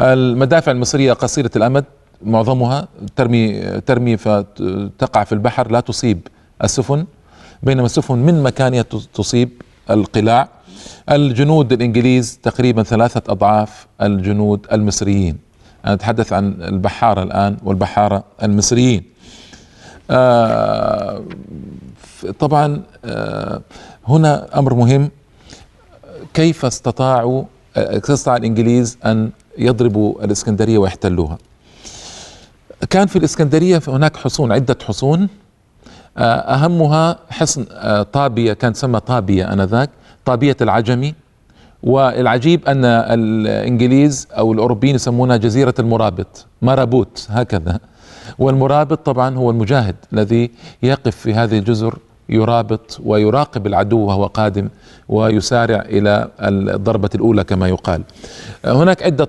المدافع 0.00 0.72
المصرية 0.72 1.12
قصيرة 1.12 1.50
الأمد 1.56 1.84
معظمها 2.22 2.88
ترمي 3.16 3.60
ترمي 3.80 4.16
فتقع 4.16 5.24
في 5.24 5.32
البحر 5.32 5.70
لا 5.70 5.80
تصيب 5.80 6.28
السفن 6.64 7.06
بينما 7.62 7.86
السفن 7.86 8.18
من 8.18 8.42
مكانها 8.42 8.82
تصيب 9.14 9.62
القلاع. 9.90 10.48
الجنود 11.10 11.72
الإنجليز 11.72 12.38
تقريبا 12.42 12.82
ثلاثة 12.82 13.32
أضعاف 13.32 13.86
الجنود 14.02 14.66
المصريين. 14.72 15.38
أنا 15.84 15.94
أتحدث 15.94 16.32
عن 16.32 16.62
البحارة 16.62 17.22
الآن 17.22 17.56
والبحارة 17.64 18.24
المصريين. 18.42 19.02
آه 20.10 21.22
طبعا 22.38 22.82
آه 23.04 23.60
هنا 24.08 24.58
أمر 24.58 24.74
مهم. 24.74 25.10
كيف 26.34 26.64
استطاعوا 26.64 27.44
استطاع 27.76 28.36
الإنجليز 28.36 28.98
أن 29.06 29.30
يضربوا 29.58 30.24
الإسكندرية 30.24 30.78
ويحتلوها؟ 30.78 31.38
كان 32.90 33.06
في 33.06 33.16
الإسكندرية 33.16 33.82
هناك 33.88 34.16
حصون 34.16 34.52
عدة 34.52 34.76
حصون. 34.86 35.28
آه، 36.18 36.22
أهمها 36.24 37.18
حصن 37.30 37.66
آه، 37.70 38.02
طابية 38.02 38.52
كان 38.52 38.72
تسمى 38.72 39.00
طابية 39.00 39.52
آنذاك 39.52 39.90
طابية 40.24 40.56
العجمي. 40.60 41.14
والعجيب 41.82 42.68
أن 42.68 42.84
الإنجليز 42.84 44.28
أو 44.38 44.52
الأوروبيين 44.52 44.94
يسمونها 44.94 45.36
جزيرة 45.36 45.74
المرابط 45.78 46.46
مرابوت 46.62 47.26
هكذا. 47.30 47.80
والمرابط 48.38 49.06
طبعا 49.06 49.36
هو 49.36 49.50
المجاهد 49.50 49.96
الذي 50.12 50.50
يقف 50.82 51.16
في 51.16 51.34
هذه 51.34 51.58
الجزر. 51.58 51.98
يرابط 52.28 53.00
ويراقب 53.04 53.66
العدو 53.66 53.98
وهو 53.98 54.26
قادم 54.26 54.68
ويسارع 55.08 55.80
إلى 55.80 56.28
الضربة 56.40 57.10
الأولى 57.14 57.44
كما 57.44 57.68
يقال. 57.68 58.02
هناك 58.64 59.02
عدة 59.02 59.28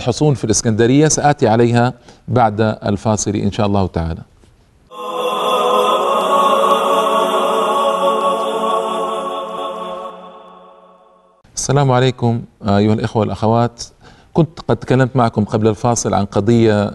حصون 0.00 0.34
في 0.34 0.44
الإسكندرية 0.44 1.08
سآتي 1.08 1.48
عليها 1.48 1.92
بعد 2.28 2.60
الفاصل 2.60 3.36
إن 3.36 3.52
شاء 3.52 3.66
الله 3.66 3.86
تعالى. 3.86 4.20
السلام 11.56 11.92
عليكم 11.92 12.42
أيها 12.62 12.94
الإخوة 12.94 13.20
والأخوات 13.20 13.82
كنت 14.32 14.60
قد 14.68 14.76
تكلمت 14.76 15.16
معكم 15.16 15.44
قبل 15.44 15.68
الفاصل 15.68 16.14
عن 16.14 16.24
قضية 16.24 16.86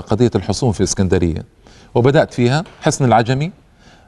قضية 0.00 0.30
الحصون 0.34 0.72
في 0.72 0.80
الاسكندريه 0.80 1.44
وبدأت 1.94 2.34
فيها 2.34 2.64
حصن 2.82 3.04
العجمي 3.04 3.52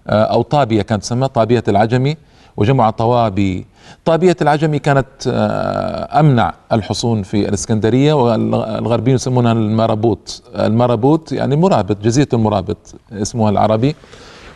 آه، 0.07 0.23
أو 0.23 0.43
طابية 0.43 0.83
كانت 0.83 1.03
تسمى 1.03 1.29
طابية 1.29 1.65
العجمي 1.69 2.17
وجمع 2.57 2.91
طوابي. 2.91 3.67
طابية 4.05 4.37
العجمي 4.43 4.79
كانت 4.79 5.07
آه، 5.29 6.21
أمنع 6.21 6.55
الحصون 6.73 7.23
في 7.23 7.49
الإسكندرية 7.49 8.13
والغربيين 8.13 9.15
يسمونها 9.15 9.53
المرابوط. 9.53 10.43
المرابوط 10.57 11.33
يعني 11.33 11.57
مرابط 11.57 11.97
جزيرة 12.03 12.29
المرابط 12.33 12.95
اسمها 13.13 13.51
العربي. 13.51 13.97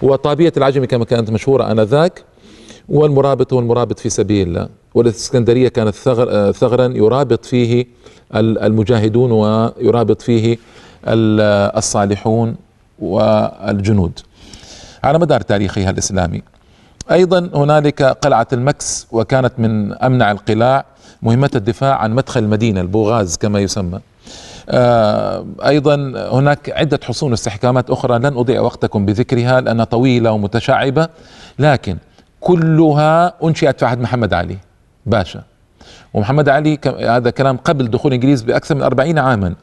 وطابية 0.02 0.52
العجمي 0.56 0.86
كما 0.86 1.04
كانت 1.04 1.30
مشهورة 1.30 1.70
آنذاك. 1.72 2.24
والمرابط 2.88 3.52
هو 3.52 3.58
المرابط 3.58 3.98
في 3.98 4.10
سبيل 4.10 4.48
الله 4.48 4.68
والإسكندرية 4.94 5.68
كانت 5.68 5.94
ثغر 5.94 6.28
آه، 6.30 6.50
ثغرا 6.52 6.86
يرابط 6.86 7.44
فيه 7.44 7.86
المجاهدون 8.34 9.32
ويرابط 9.32 10.22
فيه 10.22 10.58
الصالحون 11.06 12.56
والجنود. 12.98 14.18
على 15.04 15.18
مدار 15.18 15.40
تاريخها 15.40 15.90
الإسلامي. 15.90 16.42
أيضا 17.10 17.50
هنالك 17.54 18.02
قلعة 18.02 18.46
المكس 18.52 19.06
وكانت 19.12 19.52
من 19.58 19.92
أمنع 19.92 20.30
القلاع 20.30 20.84
مهمة 21.22 21.50
الدفاع 21.54 21.96
عن 21.96 22.12
مدخل 22.12 22.42
المدينة 22.42 22.80
البوغاز 22.80 23.36
كما 23.36 23.60
يسمى. 23.60 24.00
آه، 24.68 25.46
أيضا 25.66 25.94
هناك 26.32 26.70
عدة 26.70 27.00
حصون 27.04 27.30
واستحكامات 27.30 27.90
أخرى 27.90 28.18
لن 28.18 28.26
أضيع 28.36 28.60
وقتكم 28.60 29.06
بذكرها 29.06 29.60
لأنها 29.60 29.84
طويلة 29.84 30.32
ومتشعبة 30.32 31.08
لكن 31.58 31.96
كلها 32.40 33.34
أنشئت 33.44 33.78
في 33.78 33.86
عهد 33.86 34.00
محمد 34.00 34.34
علي. 34.34 34.58
باشا. 35.06 35.42
ومحمد 36.14 36.48
علي 36.48 36.78
هذا 37.00 37.30
كلام 37.30 37.56
قبل 37.56 37.90
دخول 37.90 38.12
الانجليز 38.12 38.42
بأكثر 38.42 38.74
من 38.74 38.82
أربعين 38.82 39.18
عاما. 39.18 39.54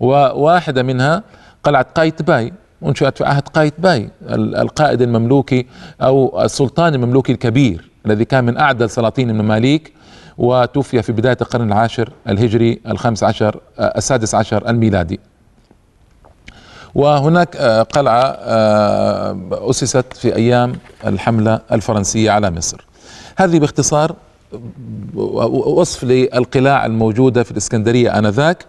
وواحدة 0.00 0.82
منها 0.82 1.22
قلعة 1.64 1.86
قايتباي. 1.94 2.52
انشئت 2.86 3.18
في 3.18 3.24
عهد 3.24 3.48
قايتباي 3.48 4.10
القائد 4.32 5.02
المملوكي 5.02 5.66
أو 6.02 6.42
السلطان 6.42 6.94
المملوكي 6.94 7.32
الكبير 7.32 7.90
الذي 8.06 8.24
كان 8.24 8.44
من 8.44 8.56
أعدل 8.58 8.90
سلاطين 8.90 9.30
المماليك 9.30 9.92
وتوفي 10.38 11.02
في 11.02 11.12
بداية 11.12 11.36
القرن 11.40 11.68
العاشر 11.68 12.12
الهجري 12.28 12.80
الخامس 12.86 13.24
عشر 13.24 13.60
السادس 13.78 14.34
عشر 14.34 14.68
الميلادي. 14.68 15.20
وهناك 16.94 17.56
آه، 17.56 17.82
قلعة 17.82 18.22
آه، 18.22 19.36
أسست 19.52 20.04
في 20.12 20.36
أيام 20.36 20.72
الحملة 21.06 21.60
الفرنسية 21.72 22.30
على 22.30 22.50
مصر. 22.50 22.86
هذه 23.36 23.58
باختصار 23.58 24.16
وصف 25.14 26.04
للقلاع 26.04 26.86
الموجودة 26.86 27.42
في 27.42 27.50
الإسكندرية 27.50 28.18
آنذاك. 28.18 28.66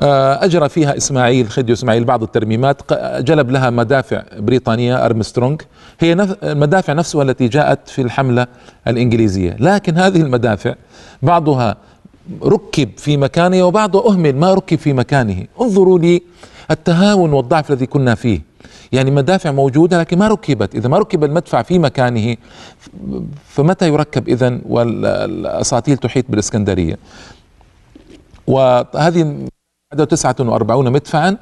آه، 0.00 0.44
أجرى 0.44 0.68
فيها 0.68 0.96
إسماعيل 0.96 1.50
خديو 1.50 1.74
إسماعيل 1.74 2.04
بعض 2.04 2.22
الترميمات 2.22 2.92
جلب 3.18 3.50
لها 3.50 3.70
مدافع 3.70 4.22
بريطانية 4.38 5.04
ارمسترونج 5.04 5.62
هي 6.00 6.12
المدافع 6.42 6.92
نفسها 6.92 7.22
التي 7.22 7.48
جاءت 7.48 7.88
في 7.88 8.02
الحملة 8.02 8.46
الإنجليزية. 8.88 9.56
لكن 9.60 9.98
هذه 9.98 10.20
المدافع 10.22 10.74
بعضها 11.22 11.76
ركب 12.42 12.88
في 12.96 13.16
مكانه 13.16 13.62
وبعضها 13.62 14.10
أهمل 14.10 14.36
ما 14.36 14.54
ركب 14.54 14.78
في 14.78 14.92
مكانه. 14.92 15.46
انظروا 15.60 15.98
لي 15.98 16.22
التهاون 16.70 17.32
والضعف 17.32 17.70
الذي 17.70 17.86
كنا 17.86 18.14
فيه. 18.14 18.40
يعني 18.92 19.10
مدافع 19.10 19.52
موجودة 19.52 20.00
لكن 20.00 20.18
ما 20.18 20.28
ركبت. 20.28 20.74
إذا 20.74 20.88
ما 20.88 20.98
ركب 20.98 21.24
المدفع 21.24 21.62
في 21.62 21.78
مكانه 21.78 22.36
فمتى 23.48 23.88
يركب 23.88 24.28
إذا 24.28 24.58
والأساطيل 24.68 25.96
تحيط 25.96 26.24
بالإسكندرية؟ 26.28 26.98
وهذه 28.46 29.46
49 30.02 30.92
مدفعا 30.92 31.36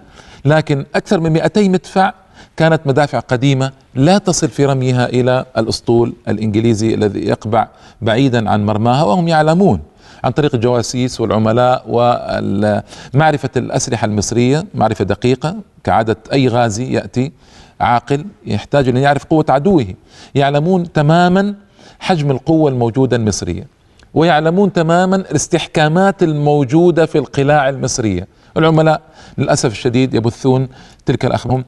لكن 0.45 0.87
أكثر 0.95 1.21
من 1.21 1.33
200 1.33 1.69
مدفع 1.69 2.13
كانت 2.57 2.87
مدافع 2.87 3.19
قديمة 3.19 3.73
لا 3.95 4.19
تصل 4.19 4.49
في 4.49 4.65
رميها 4.65 5.07
إلى 5.07 5.45
الأسطول 5.59 6.13
الإنجليزي 6.29 6.95
الذي 6.95 7.21
يقبع 7.21 7.69
بعيدا 8.03 8.51
عن 8.51 8.67
مرماها 8.67 9.03
وهم 9.05 9.29
يعلمون 9.29 9.81
عن 10.25 10.33
طريق 10.33 10.55
الجواسيس 10.55 11.21
والعملاء 11.21 11.85
ومعرفة 11.89 13.51
الأسلحة 13.57 14.05
المصرية 14.05 14.65
معرفة 14.75 15.05
دقيقة 15.05 15.57
كعادة 15.85 16.17
أي 16.33 16.49
غازي 16.49 16.93
يأتي 16.93 17.33
عاقل 17.81 18.25
يحتاج 18.47 18.89
أن 18.89 18.97
يعرف 18.97 19.25
قوة 19.25 19.45
عدوه. 19.49 19.87
يعلمون 20.35 20.93
تماما 20.93 21.55
حجم 22.01 22.31
القوة 22.31 22.71
الموجودة 22.71 23.17
المصرية 23.17 23.67
ويعلمون 24.15 24.73
تماما 24.73 25.17
الاستحكامات 25.17 26.23
الموجودة 26.23 27.07
في 27.07 27.19
القلاع 27.19 27.69
المصرية. 27.69 28.27
العملاء 28.57 29.01
للأسف 29.39 29.73
الشديد 29.73 30.15
يبثون 30.15 30.69
تلك 31.07 31.25
الأخبار. 31.25 31.63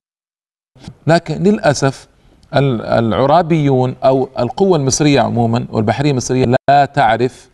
لكن 1.07 1.43
للأسف 1.43 2.09
العرابيون 2.55 3.95
أو 4.05 4.29
القوة 4.38 4.76
المصرية 4.79 5.21
عموما 5.21 5.67
والبحرية 5.71 6.11
المصرية 6.11 6.55
لا 6.69 6.85
تعرف 6.85 7.49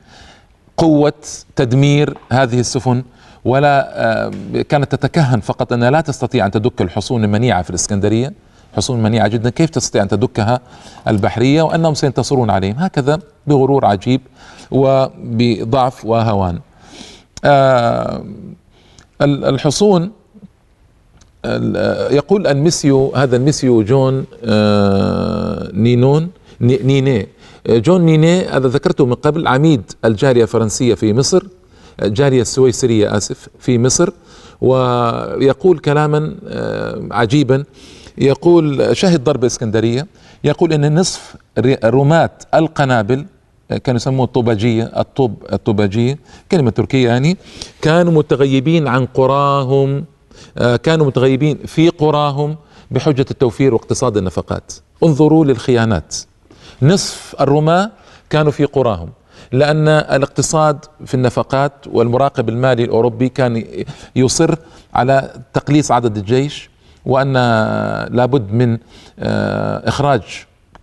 قوة 0.77 1.13
تدمير 1.57 2.19
هذه 2.33 2.61
السفن 2.61 3.03
ولا 3.45 3.91
آه، 3.95 4.31
كانت 4.69 4.95
تتكهن 4.95 5.41
فقط 5.41 5.73
أنها 5.73 5.91
لا 5.91 6.01
تستطيع 6.01 6.47
أن 6.47 6.51
تدك 6.51 6.83
الحصون 6.83 7.25
المنيعة 7.25 7.63
في 7.63 7.71
الإسكندرية. 7.71 8.33
حصون 8.77 9.03
منيعة 9.03 9.29
جدا. 9.29 9.51
كيف 9.51 9.71
تستطيع 9.71 10.03
أن 10.03 10.09
تدكها 10.09 10.61
البحرية 11.09 11.63
وأنهم 11.63 11.95
سينتصرون 11.95 12.51
عليهم؟ 12.51 12.77
هكذا 12.79 13.19
بغرور 13.47 13.87
عجيب 13.87 14.21
وبضعف 14.71 16.05
وهوان. 16.05 16.61
آه، 17.45 18.25
الحصون 19.23 20.11
يقول 22.11 22.47
الميسيو 22.47 23.13
هذا 23.17 23.37
الميسيو 23.37 23.83
جون 23.83 24.25
آه، 24.45 25.71
نينون 25.75 26.29
نيني. 26.61 27.29
جون 27.69 28.01
نيني 28.01 28.47
هذا 28.47 28.69
ذكرته 28.69 29.07
من 29.07 29.15
قبل 29.15 29.47
عميد 29.47 29.83
الجاليه 30.05 30.43
الفرنسية 30.43 30.95
في 30.95 31.13
مصر 31.13 31.43
الجاليه 32.03 32.43
السويسرية 32.43 33.17
آسف 33.17 33.49
في 33.59 33.79
مصر 33.79 34.11
ويقول 34.61 35.79
كلاما 35.79 36.35
آه، 36.49 37.03
عجيبا 37.11 37.65
يقول 38.19 38.97
شهد 38.97 39.25
ضرب 39.25 39.45
إسكندرية 39.45 40.07
يقول 40.45 40.73
إن 40.73 40.95
نصف 40.99 41.35
رماة 41.85 42.31
القنابل 42.55 43.27
كانوا 43.79 43.97
يسموه 43.97 44.25
الطوباجية 44.27 44.85
الطوب 44.97 45.45
الطوباجية 45.53 46.19
كلمة 46.53 46.71
تركية 46.71 47.09
يعني. 47.09 47.37
كانوا 47.83 48.13
متغيبين 48.13 48.89
عن 48.89 49.07
قراهم 49.07 50.05
آه، 50.59 50.77
كانوا 50.77 51.07
متغيبين 51.07 51.59
في 51.67 51.89
قراهم 51.89 52.57
بحجة 52.91 53.27
التوفير 53.31 53.75
واقتصاد 53.75 54.17
النفقات. 54.17 54.73
انظروا 55.05 55.45
للخيانات. 55.45 56.17
نصف 56.83 57.37
الرماة 57.41 57.91
كانوا 58.31 58.53
في 58.53 58.65
قراهم 58.65 59.09
لأن 59.53 59.89
الاقتصاد 59.89 60.85
في 61.07 61.15
النفقات 61.15 61.73
والمراقب 61.87 62.49
المالي 62.49 62.85
الأوروبي 62.85 63.29
كان 63.29 63.65
يصر 64.17 64.55
على 64.95 65.31
تقليص 65.53 65.91
عدد 65.91 66.17
الجيش 66.17 66.71
وأن 67.07 67.33
لابد 68.13 68.53
من 68.53 68.79
آه، 69.19 69.89
إخراج 69.89 70.23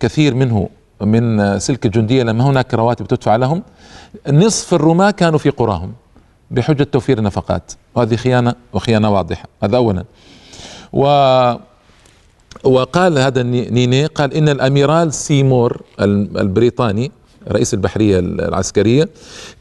كثير 0.00 0.34
منه 0.34 0.68
من 1.00 1.58
سلك 1.58 1.86
الجندية 1.86 2.22
لما 2.22 2.44
هناك 2.44 2.74
رواتب 2.74 3.06
تدفع 3.06 3.36
لهم 3.36 3.62
نصف 4.28 4.74
الرماة 4.74 5.10
كانوا 5.10 5.38
في 5.38 5.50
قراهم 5.50 5.92
بحجة 6.50 6.82
توفير 6.82 7.18
النفقات. 7.18 7.72
وهذه 7.94 8.16
خيانة 8.16 8.54
وخيانة 8.72 9.10
واضحة 9.10 9.48
هذا 9.62 9.76
أولا. 9.76 10.04
و 10.92 11.04
وقال 12.64 13.18
هذا 13.18 13.42
نيني 13.42 14.06
قال 14.06 14.34
إن 14.34 14.48
الأميرال 14.48 15.12
سيمور 15.14 15.82
البريطاني 16.00 17.12
رئيس 17.48 17.74
البحرية 17.74 18.18
العسكرية 18.18 19.08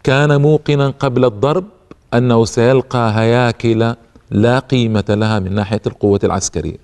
كان 0.03 0.41
موقنا 0.41 0.89
قبل 0.89 1.25
الضرب 1.25 1.65
أنه 2.13 2.45
سيلقى 2.45 3.11
هياكل 3.15 3.95
لا 4.31 4.59
قيمة 4.59 5.03
لها 5.09 5.39
من 5.39 5.55
ناحية 5.55 5.81
القوة 5.87 6.19
العسكرية. 6.23 6.77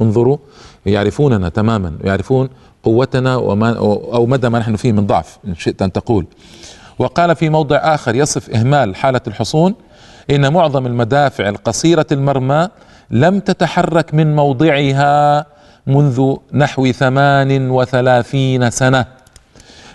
انظروا 0.00 0.36
يعرفوننا 0.86 1.48
تماما 1.48 1.92
يعرفون 2.04 2.48
قوتنا 2.82 3.36
وما 3.36 3.78
أو 4.14 4.26
مدى 4.26 4.48
ما 4.48 4.58
نحن 4.58 4.76
فيه 4.76 4.92
من 4.92 5.06
ضعف 5.06 5.38
إن 5.46 5.54
شئت 5.54 5.82
أن 5.82 5.92
تقول. 5.92 6.26
وقال 6.98 7.36
في 7.36 7.48
موضع 7.48 7.76
آخر 7.76 8.14
يصف 8.14 8.50
إهمال 8.50 8.96
حالة 8.96 9.20
الحصون 9.26 9.74
إن 10.30 10.52
معظم 10.52 10.86
المدافع 10.86 11.48
القصيرة 11.48 12.06
المرمى 12.12 12.68
لم 13.10 13.40
تتحرك 13.40 14.14
من 14.14 14.36
موضعها 14.36 15.46
منذ 15.86 16.36
نحو 16.52 16.92
ثمان 16.92 17.70
وثلاثين 17.70 18.70
سنة 18.70 19.06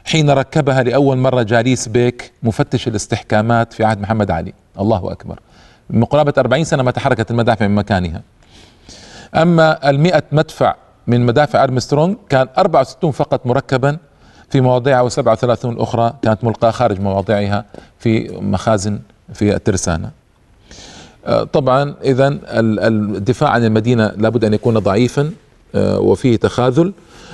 حين 0.05 0.29
ركبها 0.29 0.83
لأول 0.83 1.17
مرة 1.17 1.41
جاليس 1.41 1.87
بيك 1.87 2.31
مفتش 2.43 2.87
الاستحكامات 2.87 3.73
في 3.73 3.83
عهد 3.83 4.01
محمد 4.01 4.31
علي. 4.31 4.53
الله 4.79 5.11
أكبر. 5.11 5.39
من 5.89 6.03
قرابة 6.03 6.33
أربعين 6.37 6.63
سنة 6.63 6.83
ما 6.83 6.91
تحركت 6.91 7.31
المدافع 7.31 7.67
من 7.67 7.75
مكانها. 7.75 8.21
أما 9.35 9.89
المئة 9.89 10.23
مدفع 10.31 10.75
من 11.07 11.25
مدافع 11.25 11.63
أرمسترونج 11.63 12.17
كان 12.29 12.47
64 12.57 13.11
فقط 13.11 13.45
مركبا 13.45 13.97
في 14.49 14.61
مواضعها 14.61 15.09
و37 15.09 15.65
الأخرى 15.65 16.13
كانت 16.21 16.43
ملقاة 16.43 16.71
خارج 16.71 16.99
مواضعها 16.99 17.65
في 17.99 18.37
مخازن 18.41 18.99
في 19.33 19.55
الترسانة. 19.55 20.11
آه، 21.25 21.43
طبعا 21.43 21.95
إذا 22.03 22.39
الدفاع 22.49 23.49
عن 23.49 23.65
المدينة 23.65 24.07
لابد 24.17 24.45
أن 24.45 24.53
يكون 24.53 24.79
ضعيفا 24.79 25.31
آه، 25.75 25.99
وفيه 25.99 26.35
تخاذل. 26.35 26.93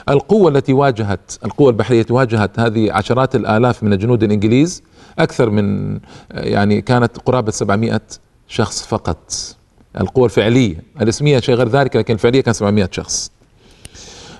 القوة 0.10 0.52
التي 0.52 0.74
واجهت 0.74 1.38
القوة 1.46 1.70
البحرية 1.70 2.02
التي 2.02 2.14
واجهت 2.14 2.60
هذه 2.60 2.94
عشرات 2.94 3.36
الآلاف 3.36 3.84
من 3.84 3.94
الجنود 3.94 4.24
الإنجليز 4.24 4.84
أكثر 5.20 5.50
من 5.50 6.00
يعني 6.32 6.82
كانت 6.82 7.18
قرابة 7.18 7.52
700 7.52 8.02
شخص 8.48 8.82
فقط. 8.82 9.34
القوة 10.00 10.26
الفعلية. 10.26 10.76
الاسمية 11.02 11.40
شيء 11.40 11.56
غير 11.56 11.70
ذلك 11.70 11.96
لكن 11.96 12.14
الفعلية 12.14 12.42
كان 12.42 12.54
700 12.54 12.90
شخص. 12.92 13.32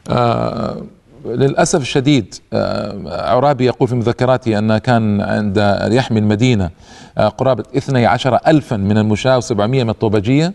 آه 0.10 0.82
للأسف 1.26 1.82
الشديد 1.82 2.36
آه 2.54 3.30
عرابي 3.30 3.66
يقول 3.66 3.88
في 3.88 3.96
مذكراته 3.96 4.60
أن 4.60 4.78
كان 4.78 5.22
عند 5.22 5.88
يحمي 5.92 6.20
المدينة 6.20 6.70
آه 7.18 7.28
قرابة 7.28 7.64
12 7.78 8.40
ألفا 8.48 8.78
من 8.78 8.98
المشاة 8.98 9.40
و700 9.40 9.52
من 9.62 9.90
الطوبجية. 9.90 10.54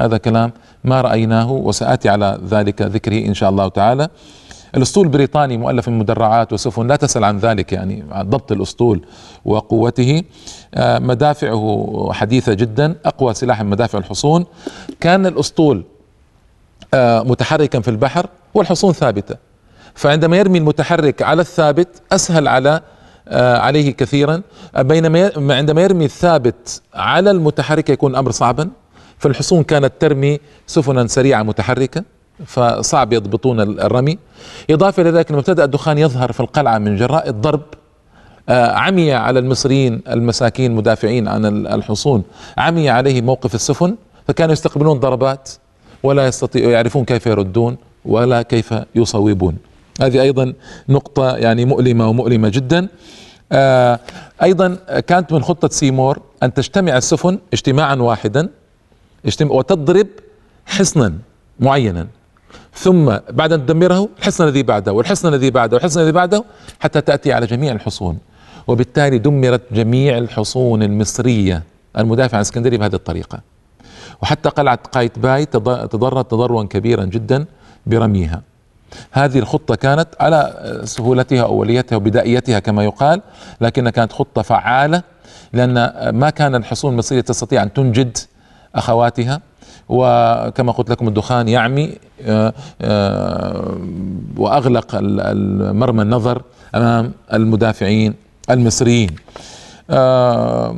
هذا 0.00 0.16
كلام 0.16 0.52
ما 0.84 1.00
رأيناه 1.00 1.50
وسآتي 1.50 2.08
على 2.08 2.38
ذلك 2.48 2.82
ذكره 2.82 3.26
إن 3.26 3.34
شاء 3.34 3.50
الله 3.50 3.68
تعالى. 3.68 4.08
الأسطول 4.76 5.06
البريطاني 5.06 5.56
مؤلف 5.56 5.88
من 5.88 5.98
مدرعات 5.98 6.52
وسفن 6.52 6.86
لا 6.86 6.96
تسأل 6.96 7.24
عن 7.24 7.38
ذلك 7.38 7.72
يعني 7.72 8.04
عن 8.10 8.30
ضبط 8.30 8.52
الأسطول 8.52 9.04
وقوته. 9.44 10.22
آه، 10.74 10.98
مدافعه 10.98 12.08
حديثة 12.12 12.54
جدا 12.54 12.94
أقوى 13.04 13.34
سلاح 13.34 13.62
من 13.62 13.70
مدافع 13.70 13.98
الحصون. 13.98 14.46
كان 15.00 15.26
الأسطول 15.26 15.84
آه، 16.94 17.22
متحركا 17.22 17.80
في 17.80 17.88
البحر 17.88 18.26
والحصون 18.54 18.92
ثابتة. 18.92 19.36
فعندما 19.94 20.36
يرمي 20.36 20.58
المتحرك 20.58 21.22
على 21.22 21.42
الثابت 21.42 21.88
أسهل 22.12 22.48
على 22.48 22.80
آه، 23.28 23.58
عليه 23.58 23.90
كثيرا. 23.90 24.42
بينما 24.78 25.32
عندما 25.36 25.82
يرمي 25.82 26.04
الثابت 26.04 26.82
على 26.94 27.30
المتحرك 27.30 27.90
يكون 27.90 28.10
الامر 28.10 28.30
صعبا. 28.30 28.70
فالحصون 29.18 29.62
كانت 29.62 29.92
ترمي 30.00 30.40
سفنا 30.66 31.06
سريعة 31.06 31.42
متحركة. 31.42 32.04
فصعب 32.46 33.12
يضبطون 33.12 33.60
الرمي. 33.60 34.18
إضافة 34.70 35.02
إلى 35.02 35.10
ذلك 35.10 35.30
لما 35.30 35.40
ابتدأ 35.40 35.64
الدخان 35.64 35.98
يظهر 35.98 36.32
في 36.32 36.40
القلعة 36.40 36.78
من 36.78 36.96
جراء 36.96 37.28
الضرب 37.28 37.62
آه، 38.48 38.72
عمي 38.72 39.12
على 39.12 39.38
المصريين 39.38 40.02
المساكين 40.08 40.72
مدافعين 40.72 41.28
عن 41.28 41.66
الحصون. 41.66 42.22
عمي 42.58 42.90
عليه 42.90 43.22
موقف 43.22 43.54
السفن 43.54 43.96
فكانوا 44.28 44.52
يستقبلون 44.52 44.98
ضربات 44.98 45.50
ولا 46.02 46.26
يستطيعوا 46.26 46.72
يعرفون 46.72 47.04
كيف 47.04 47.26
يردون 47.26 47.76
ولا 48.04 48.42
كيف 48.42 48.74
يصوبون. 48.94 49.56
هذه 50.00 50.22
أيضا 50.22 50.52
نقطة 50.88 51.36
يعني 51.36 51.64
مؤلمة 51.64 52.08
ومؤلمة 52.08 52.48
جدا. 52.48 52.88
آه، 53.52 54.00
أيضا 54.42 54.74
كانت 55.06 55.32
من 55.32 55.42
خطة 55.42 55.68
سيمور 55.68 56.18
أن 56.42 56.54
تجتمع 56.54 56.96
السفن 56.96 57.38
اجتماعا 57.52 57.94
واحدا 57.94 58.48
وتضرب 59.40 60.06
حصنا 60.66 61.14
معينا. 61.60 62.06
ثم 62.74 63.16
بعد 63.30 63.52
أن 63.52 63.66
تدمره 63.66 64.08
الحصن 64.18 64.44
الذي 64.44 64.62
بعده 64.62 64.92
والحصن 64.92 65.28
الذي 65.28 65.50
بعده 65.50 65.76
والحصن 65.76 66.00
الذي 66.00 66.12
بعده 66.12 66.44
حتى 66.80 67.00
تأتي 67.00 67.32
على 67.32 67.46
جميع 67.46 67.72
الحصون. 67.72 68.18
وبالتالي 68.66 69.18
دمرت 69.18 69.62
جميع 69.72 70.18
الحصون 70.18 70.82
المصرية 70.82 71.62
المدافعة 71.98 72.36
عن 72.36 72.40
اسكندرية 72.40 72.78
بهذه 72.78 72.94
الطريقة. 72.94 73.40
وحتى 74.22 74.48
قلعة 74.48 74.78
قايتباي 74.92 75.46
تضررت 75.46 76.30
تضررا 76.30 76.62
كبيرا 76.62 77.04
جدا 77.04 77.44
برميها. 77.86 78.42
هذه 79.10 79.38
الخطة 79.38 79.74
كانت 79.74 80.08
على 80.20 80.80
سهولتها 80.84 81.42
أوليتها 81.42 81.96
وبدائيتها 81.96 82.58
كما 82.58 82.84
يقال 82.84 83.22
لكنها 83.60 83.90
كانت 83.90 84.12
خطة 84.12 84.42
فعالة 84.42 85.02
لأن 85.52 85.74
ما 86.08 86.30
كان 86.30 86.54
الحصون 86.54 86.92
المصرية 86.92 87.20
تستطيع 87.20 87.62
أن 87.62 87.72
تنجد 87.72 88.18
أخواتها 88.74 89.40
وكما 89.90 90.72
قلت 90.72 90.90
لكم 90.90 91.08
الدخان 91.08 91.48
يعمي 91.48 91.92
آه، 92.22 92.52
آه، 92.82 93.78
وأغلق 94.36 94.86
المرمى 94.94 96.02
النظر 96.02 96.42
أمام 96.74 97.12
المدافعين 97.32 98.14
المصريين. 98.50 99.10
آه، 99.90 100.76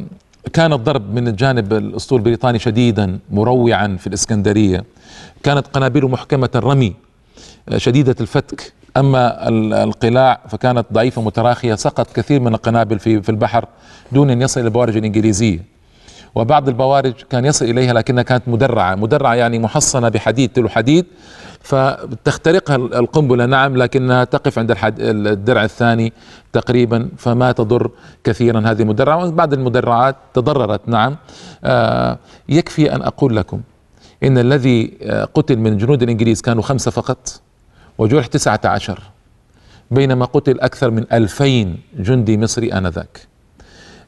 كان 0.52 0.72
الضرب 0.72 1.14
من 1.14 1.28
الجانب 1.28 1.72
الأسطول 1.72 2.18
البريطاني 2.18 2.58
شديدا 2.58 3.18
مروعا 3.30 3.96
في 4.00 4.06
الإسكندرية. 4.06 4.84
كانت 5.42 5.66
قنابل 5.66 6.04
محكمة 6.04 6.50
الرمي 6.54 6.94
شديدة 7.76 8.16
الفتك. 8.20 8.72
أما 8.96 9.48
القلاع 9.84 10.40
فكانت 10.48 10.86
ضعيفة 10.92 11.22
متراخية 11.22 11.74
سقط 11.74 12.12
كثير 12.12 12.40
من 12.40 12.54
القنابل 12.54 12.98
في 12.98 13.22
في 13.22 13.28
البحر 13.28 13.64
دون 14.12 14.30
أن 14.30 14.42
يصل 14.42 14.60
إلى 14.60 14.66
البوارج 14.66 14.96
الانجليزيه 14.96 15.71
وبعض 16.34 16.68
البوارج 16.68 17.12
كان 17.30 17.44
يصل 17.44 17.64
إليها 17.64 17.92
لكنها 17.92 18.22
كانت 18.22 18.42
مدرعة. 18.46 18.94
مدرعة 18.94 19.34
يعني 19.34 19.58
محصنة 19.58 20.08
بحديد 20.08 20.52
تلو 20.52 20.68
حديد 20.68 21.06
فتخترقها 21.60 22.76
القنبلة. 22.76 23.46
نعم 23.46 23.76
لكنها 23.76 24.24
تقف 24.24 24.58
عند 24.58 24.76
الدرع 25.00 25.64
الثاني 25.64 26.12
تقريبا 26.52 27.08
فما 27.18 27.52
تضر 27.52 27.90
كثيرا 28.24 28.60
هذه 28.60 28.82
المدرعة. 28.82 29.26
وبعض 29.26 29.52
المدرعات 29.52 30.16
تضررت. 30.34 30.80
نعم. 30.86 31.16
آه 31.64 32.18
يكفي 32.48 32.94
أن 32.94 33.02
أقول 33.02 33.36
لكم 33.36 33.60
إن 34.22 34.38
الذي 34.38 34.92
آه، 35.02 35.24
قتل 35.24 35.56
من 35.56 35.78
جنود 35.78 36.02
الإنجليز 36.02 36.40
كانوا 36.40 36.62
خمسة 36.62 36.90
فقط 36.90 37.40
وجرح 37.98 38.26
تسعة 38.26 38.60
عشر 38.64 39.00
بينما 39.90 40.24
قتل 40.24 40.60
أكثر 40.60 40.90
من 40.90 41.04
ألفين 41.12 41.78
جندي 41.98 42.38
مصري 42.38 42.72
آنذاك. 42.72 43.31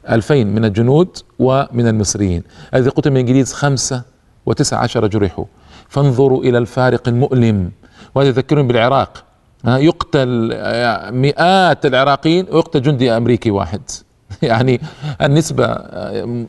ألفين 0.09 0.47
من 0.47 0.65
الجنود 0.65 1.17
ومن 1.39 1.87
المصريين. 1.87 2.43
الذي 2.73 2.89
قتل 2.89 3.09
من 3.09 3.17
الإنجليز 3.17 3.53
خمسة 3.53 4.01
وتسعة 4.45 4.79
عشر 4.79 5.07
جرحوا 5.07 5.45
فانظروا 5.89 6.43
إلى 6.43 6.57
الفارق 6.57 7.07
المؤلم. 7.07 7.71
وهذا 8.15 8.29
يذكرني 8.29 8.63
بالعراق 8.63 9.23
يقتل 9.67 10.49
آه، 10.53 11.11
مئات 11.11 11.85
العراقيين 11.85 12.45
ويقتل 12.51 12.81
جندي 12.81 13.17
أمريكي 13.17 13.51
واحد. 13.51 13.81
يعني 14.41 14.81
النسبة 15.21 15.65
آه، 15.65 16.45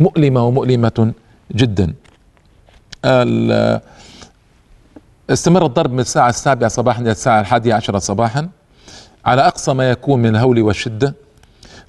مؤلمة 0.00 0.46
ومؤلمة 0.46 1.12
جدا. 1.54 1.94
استمر 5.30 5.66
الضرب 5.66 5.92
من 5.92 6.00
الساعة 6.00 6.28
السابعة 6.28 6.68
صباحا 6.68 7.02
إلى 7.02 7.10
الساعة 7.10 7.40
الحادية 7.40 7.74
عشرة 7.74 7.98
صباحا. 7.98 8.48
على 9.24 9.46
أقصى 9.46 9.74
ما 9.74 9.90
يكون 9.90 10.22
من 10.22 10.28
الهول 10.28 10.62
والشدة. 10.62 11.14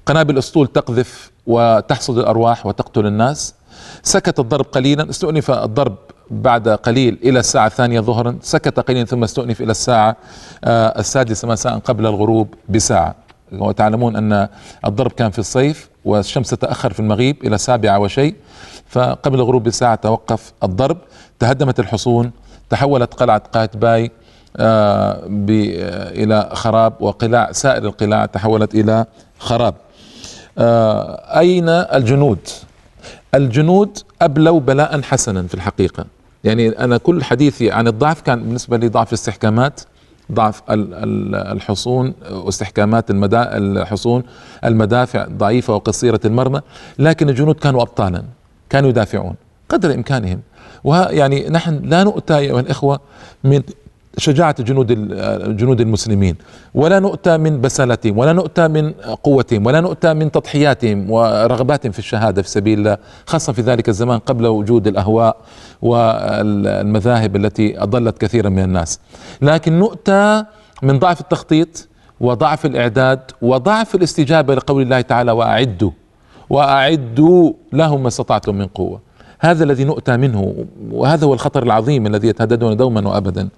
قنابل 0.08 0.34
الأسطول 0.34 0.68
تقذف 0.68 1.32
وتحصد 1.48 2.18
الأرواح 2.18 2.66
وتقتل 2.66 3.06
الناس. 3.06 3.54
سكت 4.04 4.40
الضرب 4.40 4.66
قليلا 4.66 5.10
استؤنف 5.10 5.52
الضرب 5.52 5.96
بعد 6.32 6.70
قليل 6.70 7.20
إلى 7.24 7.40
الساعة 7.40 7.68
الثانية 7.68 8.00
ظهرا. 8.00 8.38
سكت 8.42 8.80
قليلا 8.80 9.06
ثم 9.06 9.24
استؤنف 9.24 9.62
إلى 9.62 9.72
الساعة 9.72 10.16
آه، 10.64 11.00
السادسة 11.00 11.48
مساء 11.48 11.80
قبل 11.80 12.06
الغروب 12.06 12.54
بساعة. 12.70 13.16
وتعلمون 13.52 14.16
أن 14.16 14.48
الضرب 14.86 15.12
كان 15.12 15.32
في 15.32 15.40
الصيف 15.40 15.90
والشمس 16.06 16.50
تتأخر 16.50 16.94
في 16.94 17.00
المغيب 17.00 17.38
إلى 17.44 17.58
سابعة 17.58 18.00
وشيء. 18.00 18.36
فقبل 18.88 19.36
الغروب 19.40 19.64
بساعة 19.64 19.96
توقف 19.96 20.54
الضرب. 20.64 20.98
تهدمت 21.40 21.80
الحصون 21.80 22.32
تحولت 22.70 23.14
قلعة 23.14 23.42
قايتباي 23.54 24.12
آه، 24.58 25.22
إلى 26.10 26.50
خراب 26.54 26.94
وقلاع 27.00 27.52
سائر 27.52 27.84
القلاع 27.86 28.26
تحولت 28.26 28.76
إلى 28.76 29.06
خراب. 29.40 29.74
آه، 29.74 29.87
أين 30.60 31.70
الجنود؟ 31.70 32.40
الجنود 33.36 33.98
أبلوا 34.22 34.60
بلاء 34.60 35.02
حسنا 35.02 35.48
في 35.48 35.54
الحقيقة. 35.54 36.06
يعني 36.44 36.70
أنا 36.70 36.98
كل 36.98 37.24
حديثي 37.24 37.72
عن 37.72 37.88
الضعف 37.88 38.22
كان 38.22 38.44
بالنسبة 38.44 38.78
لي 38.78 38.88
ضعف 38.88 39.08
الاستحكامات 39.08 39.82
ضعف 40.32 40.62
الحصون 40.70 42.14
واستحكامات 42.32 43.12
المدا 43.12 43.58
الحصون 43.58 44.24
المدافع 44.66 45.28
ضعيفة 45.38 45.76
وقصيرة 45.76 46.20
المرمى 46.26 46.62
لكن 47.00 47.30
الجنود 47.30 47.56
كانوا 47.56 47.82
أبطالا 47.82 48.24
كانوا 48.70 48.90
يدافعون 48.90 49.36
قدر 49.70 49.94
إمكانهم. 49.94 50.42
ويعني 50.84 51.50
نحن 51.50 51.80
لا 51.84 52.04
نؤتى 52.04 52.38
أيها 52.38 52.60
الإخوة 52.60 53.00
من 53.44 53.62
شجاعة 54.18 54.62
جنود 54.62 54.88
جنود 55.58 55.82
المسلمين. 55.82 56.36
ولا 56.74 57.00
نؤتى 57.00 57.38
من 57.38 57.62
بسالتهم 57.62 58.18
ولا 58.18 58.34
نؤتى 58.34 58.68
من 58.68 58.92
قوتهم 59.24 59.66
ولا 59.66 59.82
نؤتى 59.82 60.14
من 60.14 60.32
تضحياتهم 60.32 61.12
ورغباتهم 61.12 61.92
في 61.92 62.00
الشهادة 62.00 62.42
في 62.42 62.50
سبيل 62.50 62.80
الله 62.80 62.98
خاصة 63.26 63.54
في 63.54 63.62
ذلك 63.62 63.90
الزمان 63.90 64.20
قبل 64.20 64.46
وجود 64.46 64.88
الأهواء 64.88 65.38
والمذاهب 65.82 67.36
التي 67.36 67.84
أضلت 67.84 68.18
كثيرا 68.18 68.50
من 68.50 68.64
الناس. 68.64 69.00
لكن 69.42 69.80
نؤتى 69.80 70.46
من 70.84 71.00
ضعف 71.00 71.22
التخطيط 71.22 71.88
وضعف 72.20 72.66
الإعداد 72.66 73.20
وضعف 73.42 73.96
الاستجابة 73.96 74.56
لقول 74.56 74.82
الله 74.82 75.02
تعالى 75.02 75.32
وأعدوا 75.32 75.92
وأعدوا 76.50 77.54
لهم 77.74 78.02
ما 78.02 78.08
استطعتم 78.08 78.56
من 78.56 78.68
قوة. 78.68 79.00
هذا 79.40 79.64
الذي 79.64 79.84
نؤتى 79.84 80.18
منه 80.18 80.66
وهذا 80.92 81.26
هو 81.26 81.34
الخطر 81.34 81.64
العظيم 81.64 82.08
الذي 82.08 82.28
يتهددنا 82.28 82.74
دوما 82.74 83.10
وابدا. 83.10 83.50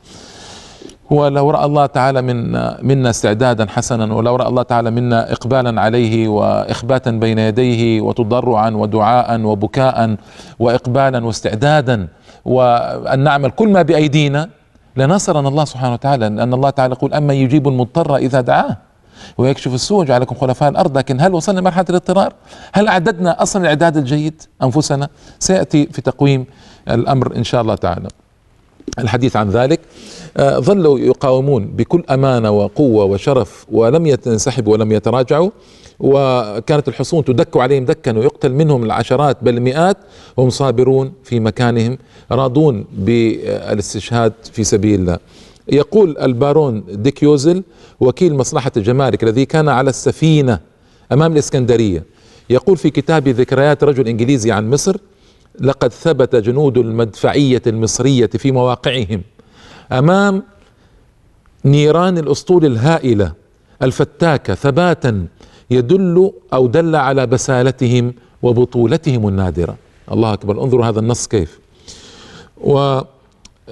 ولو 1.12 1.52
رأى 1.52 1.65
الله 1.65 1.86
تعالى 1.86 2.22
منا 2.22 2.78
منا 2.82 3.10
استعدادا 3.10 3.65
حسنا 3.69 4.13
ولو 4.13 4.36
رأى 4.36 4.48
الله 4.48 4.63
تعالى 4.63 4.91
منا 4.91 5.32
إقبالا 5.32 5.82
عليه 5.82 6.28
وإخباتا 6.28 7.12
بين 7.12 7.39
يديه 7.39 8.02
وتضرعا 8.02 8.69
ودعاء 8.69 9.41
وبكاء 9.41 10.15
وإقبالا 10.60 11.26
واستعدادا 11.26 12.08
وأن 12.45 13.19
نعمل 13.19 13.52
كل 13.52 13.69
ما 13.69 13.82
بأيدينا 13.82 14.50
لنصرنا 14.98 15.48
الله 15.48 15.65
سبحانه 15.65 15.93
وتعالى 15.93 16.30
لأن 16.30 16.54
الله 16.54 16.69
تعالى 16.69 16.93
يقول 16.93 17.13
اما 17.13 17.34
يجيب 17.34 17.67
المضطر 17.67 18.15
إذا 18.15 18.41
دعاه 18.41 18.78
ويكشف 19.38 19.74
السوء 19.74 20.00
وجعلكم 20.00 20.36
خلفاء 20.36 20.69
الأرض 20.69 20.98
لكن 20.98 21.22
هل 21.22 21.34
وصلنا 21.34 21.60
لمرحلة 21.60 21.86
الاضطرار؟ 21.89 22.34
هل 22.74 22.88
أعددنا 22.88 23.41
أصلا 23.41 23.62
الاعداد 23.62 23.98
الجيد 23.98 24.41
أنفسنا؟ 24.63 25.10
سيأتي 25.39 25.86
في 25.91 26.02
تقويم 26.02 26.45
الأمر 26.89 27.36
إن 27.36 27.43
شاء 27.43 27.62
الله 27.62 27.76
تعالى. 27.76 28.08
الحديث 28.99 29.36
عن 29.36 29.49
ذلك 29.49 29.80
آه، 30.38 30.60
ظلوا 30.60 30.99
يقاومون 30.99 31.65
بكل 31.65 32.04
أمانة 32.10 32.52
وقوة 32.52 33.06
وشرف 33.06 33.65
ولم 33.71 34.06
ينسحبوا 34.06 34.73
ولم 34.73 34.91
يتراجعوا 34.91 35.49
وكانت 35.99 36.88
الحصون 36.88 37.25
تدك 37.25 37.58
عليهم 37.58 37.86
دكا 37.86 38.17
ويقتل 38.17 38.54
منهم 38.54 38.84
العشرات 38.84 39.38
بل 39.41 39.58
المئات 39.58 39.97
وهم 40.38 40.49
صابرون 40.49 41.12
في 41.23 41.39
مكانهم 41.39 41.97
راضون 42.32 42.86
بالاستشهاد 42.93 44.34
في 44.54 44.63
سبيل 44.63 44.99
الله. 44.99 45.17
يقول 45.71 46.17
البارون 46.17 46.84
ديكيوزل 46.89 47.63
وكيل 47.99 48.36
مصلحة 48.36 48.71
الجمارك 48.78 49.23
الذي 49.23 49.45
كان 49.45 49.69
على 49.69 49.89
السفينة 49.89 50.60
أمام 51.12 51.34
الإسكندرية 51.34 52.04
يقول 52.49 52.78
في 52.78 52.89
كتاب 52.89 53.28
ذكريات 53.28 53.84
رجل 53.84 54.08
إنجليزي 54.08 54.52
عن 54.52 54.69
مصر 54.69 54.97
لقد 55.62 55.93
ثبت 55.93 56.36
جنود 56.36 56.78
المدفعية 56.78 57.62
المصرية 57.67 58.28
في 58.28 58.52
مواقعهم 58.52 59.22
أمام 59.91 60.43
نيران 61.65 62.17
الأسطول 62.17 62.65
الهائلة 62.65 63.34
الفتاكة 63.82 64.56
ثباتا 64.56 65.28
يدل 65.69 66.32
أو 66.54 66.67
دل 66.67 66.95
على 66.95 67.26
بسالتهم 67.28 68.13
وبطولتهم 68.41 69.28
النادرة. 69.28 69.76
الله 70.12 70.34
أكبر. 70.34 70.63
انظروا 70.63 70.86
هذا 70.86 71.00
النص 71.00 71.28
كيف. 71.28 71.60
و 72.62 73.02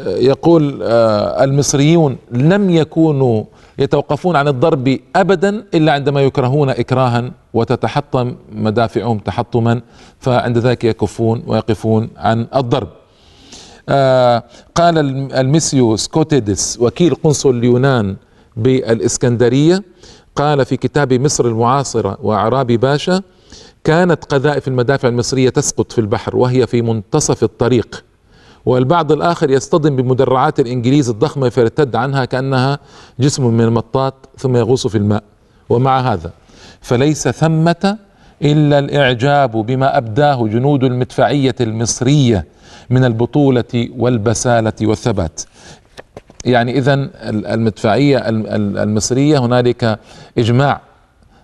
يقول 0.05 0.79
آه، 0.83 1.43
المصريون 1.43 2.17
لم 2.31 2.69
يكونوا 2.69 3.43
يتوقفون 3.79 4.35
عن 4.35 4.47
الضرب 4.47 4.99
ابدا 5.15 5.63
إلا 5.73 5.91
عندما 5.91 6.21
يكرهون 6.21 6.69
اكراها 6.69 7.31
وتتحطم 7.53 8.35
مدافعهم 8.51 9.19
تحطما 9.19 9.81
فعند 10.19 10.57
ذلك 10.57 10.83
يكفون 10.83 11.43
ويقفون 11.47 12.09
عن 12.17 12.47
الضرب. 12.55 12.87
آه، 13.89 14.43
قال 14.75 14.97
الميسيو 15.33 15.95
سكوتيدس 15.95 16.77
وكيل 16.81 17.15
قنصل 17.15 17.57
اليونان 17.57 18.15
بالإسكندرية 18.57 19.83
قال 20.35 20.65
في 20.65 20.77
كتاب 20.77 21.13
مصر 21.13 21.45
المعاصرة 21.45 22.17
وأعرابي 22.21 22.77
باشا 22.77 23.21
كانت 23.83 24.25
قذائف 24.25 24.67
المدافع 24.67 25.07
المصرية 25.07 25.49
تسقط 25.49 25.91
في 25.91 26.01
البحر 26.01 26.35
وهي 26.35 26.67
في 26.67 26.81
منتصف 26.81 27.43
الطريق 27.43 28.03
والبعض 28.67 29.11
الآخر 29.11 29.49
يصطدم 29.51 29.95
بمدرعات 29.95 30.59
الإنجليز 30.59 31.09
الضخمة 31.09 31.49
فيرتد 31.49 31.95
عنها 31.95 32.25
كأنها 32.25 32.79
جسم 33.19 33.47
من 33.47 33.61
المطاط 33.61 34.13
ثم 34.37 34.55
يغوص 34.55 34.87
في 34.87 34.97
الماء. 34.97 35.23
ومع 35.69 35.99
هذا 36.13 36.31
فليس 36.81 37.27
ثمة 37.27 37.97
إلا 38.41 38.79
الإعجاب 38.79 39.51
بما 39.51 39.97
أبداه 39.97 40.47
جنود 40.47 40.83
المدفعية 40.83 41.55
المصرية 41.61 42.45
من 42.89 43.03
البطولة 43.03 43.89
والبسالة 43.97 44.73
والثبات. 44.81 45.41
يعني 46.45 46.77
إذا 46.77 46.93
المدفعية 47.23 48.17
المصرية 48.83 49.37
هنالك 49.37 49.99
إجماع 50.37 50.81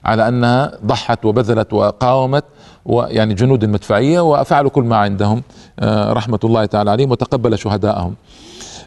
على 0.05 0.27
أنها 0.27 0.71
ضحت 0.85 1.25
وبذلت 1.25 1.73
وقاومت 1.73 2.43
ويعني 2.85 3.33
جنود 3.33 3.63
المدفعيه 3.63 4.19
وفعلوا 4.19 4.69
كل 4.69 4.83
ما 4.83 4.97
عندهم 4.97 5.43
آه، 5.79 6.13
رحمة 6.13 6.39
الله 6.43 6.65
تعالى 6.65 6.91
عليهم 6.91 7.11
وتقبل 7.11 7.57
شهدائهم. 7.57 8.15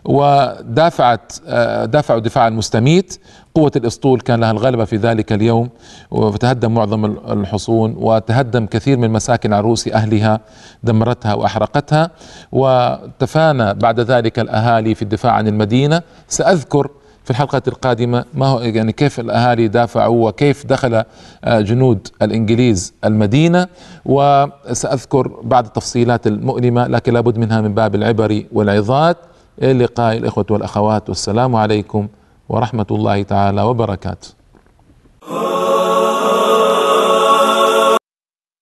ودافعت 0.05 1.33
آه، 1.47 1.85
دافعوا 1.85 2.21
دفاع 2.21 2.49
المستميت. 2.49 3.21
قوة 3.55 3.73
الأسطول 3.77 4.21
كان 4.21 4.41
لها 4.41 4.51
الغلبة 4.51 4.85
في 4.85 4.97
ذلك 4.97 5.33
اليوم. 5.33 5.69
وتهدم 6.11 6.75
معظم 6.75 7.05
الحصون 7.05 7.95
وتهدم 7.99 8.67
كثير 8.67 8.99
من 8.99 9.11
مساكن 9.11 9.53
عروس 9.53 9.89
أهلها 9.89 10.41
دمرتها 10.83 11.35
وأحرقتها. 11.35 12.11
وتفانى 12.53 13.75
بعد 13.75 14.01
ذلك 14.01 14.39
الأهالي 14.39 14.95
في 14.95 15.03
الدفاع 15.03 15.33
عن 15.33 15.49
المدينة. 15.49 16.03
سأذكر 16.29 16.91
في 17.27 17.31
الحلقة 17.31 17.63
القادمة 17.69 18.25
ما 18.35 18.47
هو 18.47 18.61
يعني 18.61 18.93
كيف 18.93 19.21
الأهالي 19.21 19.69
دافعوا 19.69 20.29
وكيف 20.29 20.67
دخل 20.67 21.03
آه، 21.45 21.61
جنود 21.61 22.09
الإنجليز 22.23 22.95
المدينة 23.05 23.67
وسأذكر 24.05 25.41
بعض 25.43 25.65
التفصيلات 25.67 26.27
المؤلمة 26.27 26.87
لكن 26.87 27.13
لابد 27.13 27.39
منها 27.39 27.61
من 27.61 27.75
باب 27.75 27.95
العبر 27.95 28.45
والعظات. 28.53 29.17
اللقاء 29.63 30.17
الإخوة 30.17 30.47
والأخوات 30.51 31.09
والسلام 31.09 31.57
عليكم 31.57 32.09
ورحمة 32.49 32.87
الله 32.91 33.23
تعالى 33.23 33.63
وبركاته. 33.63 34.29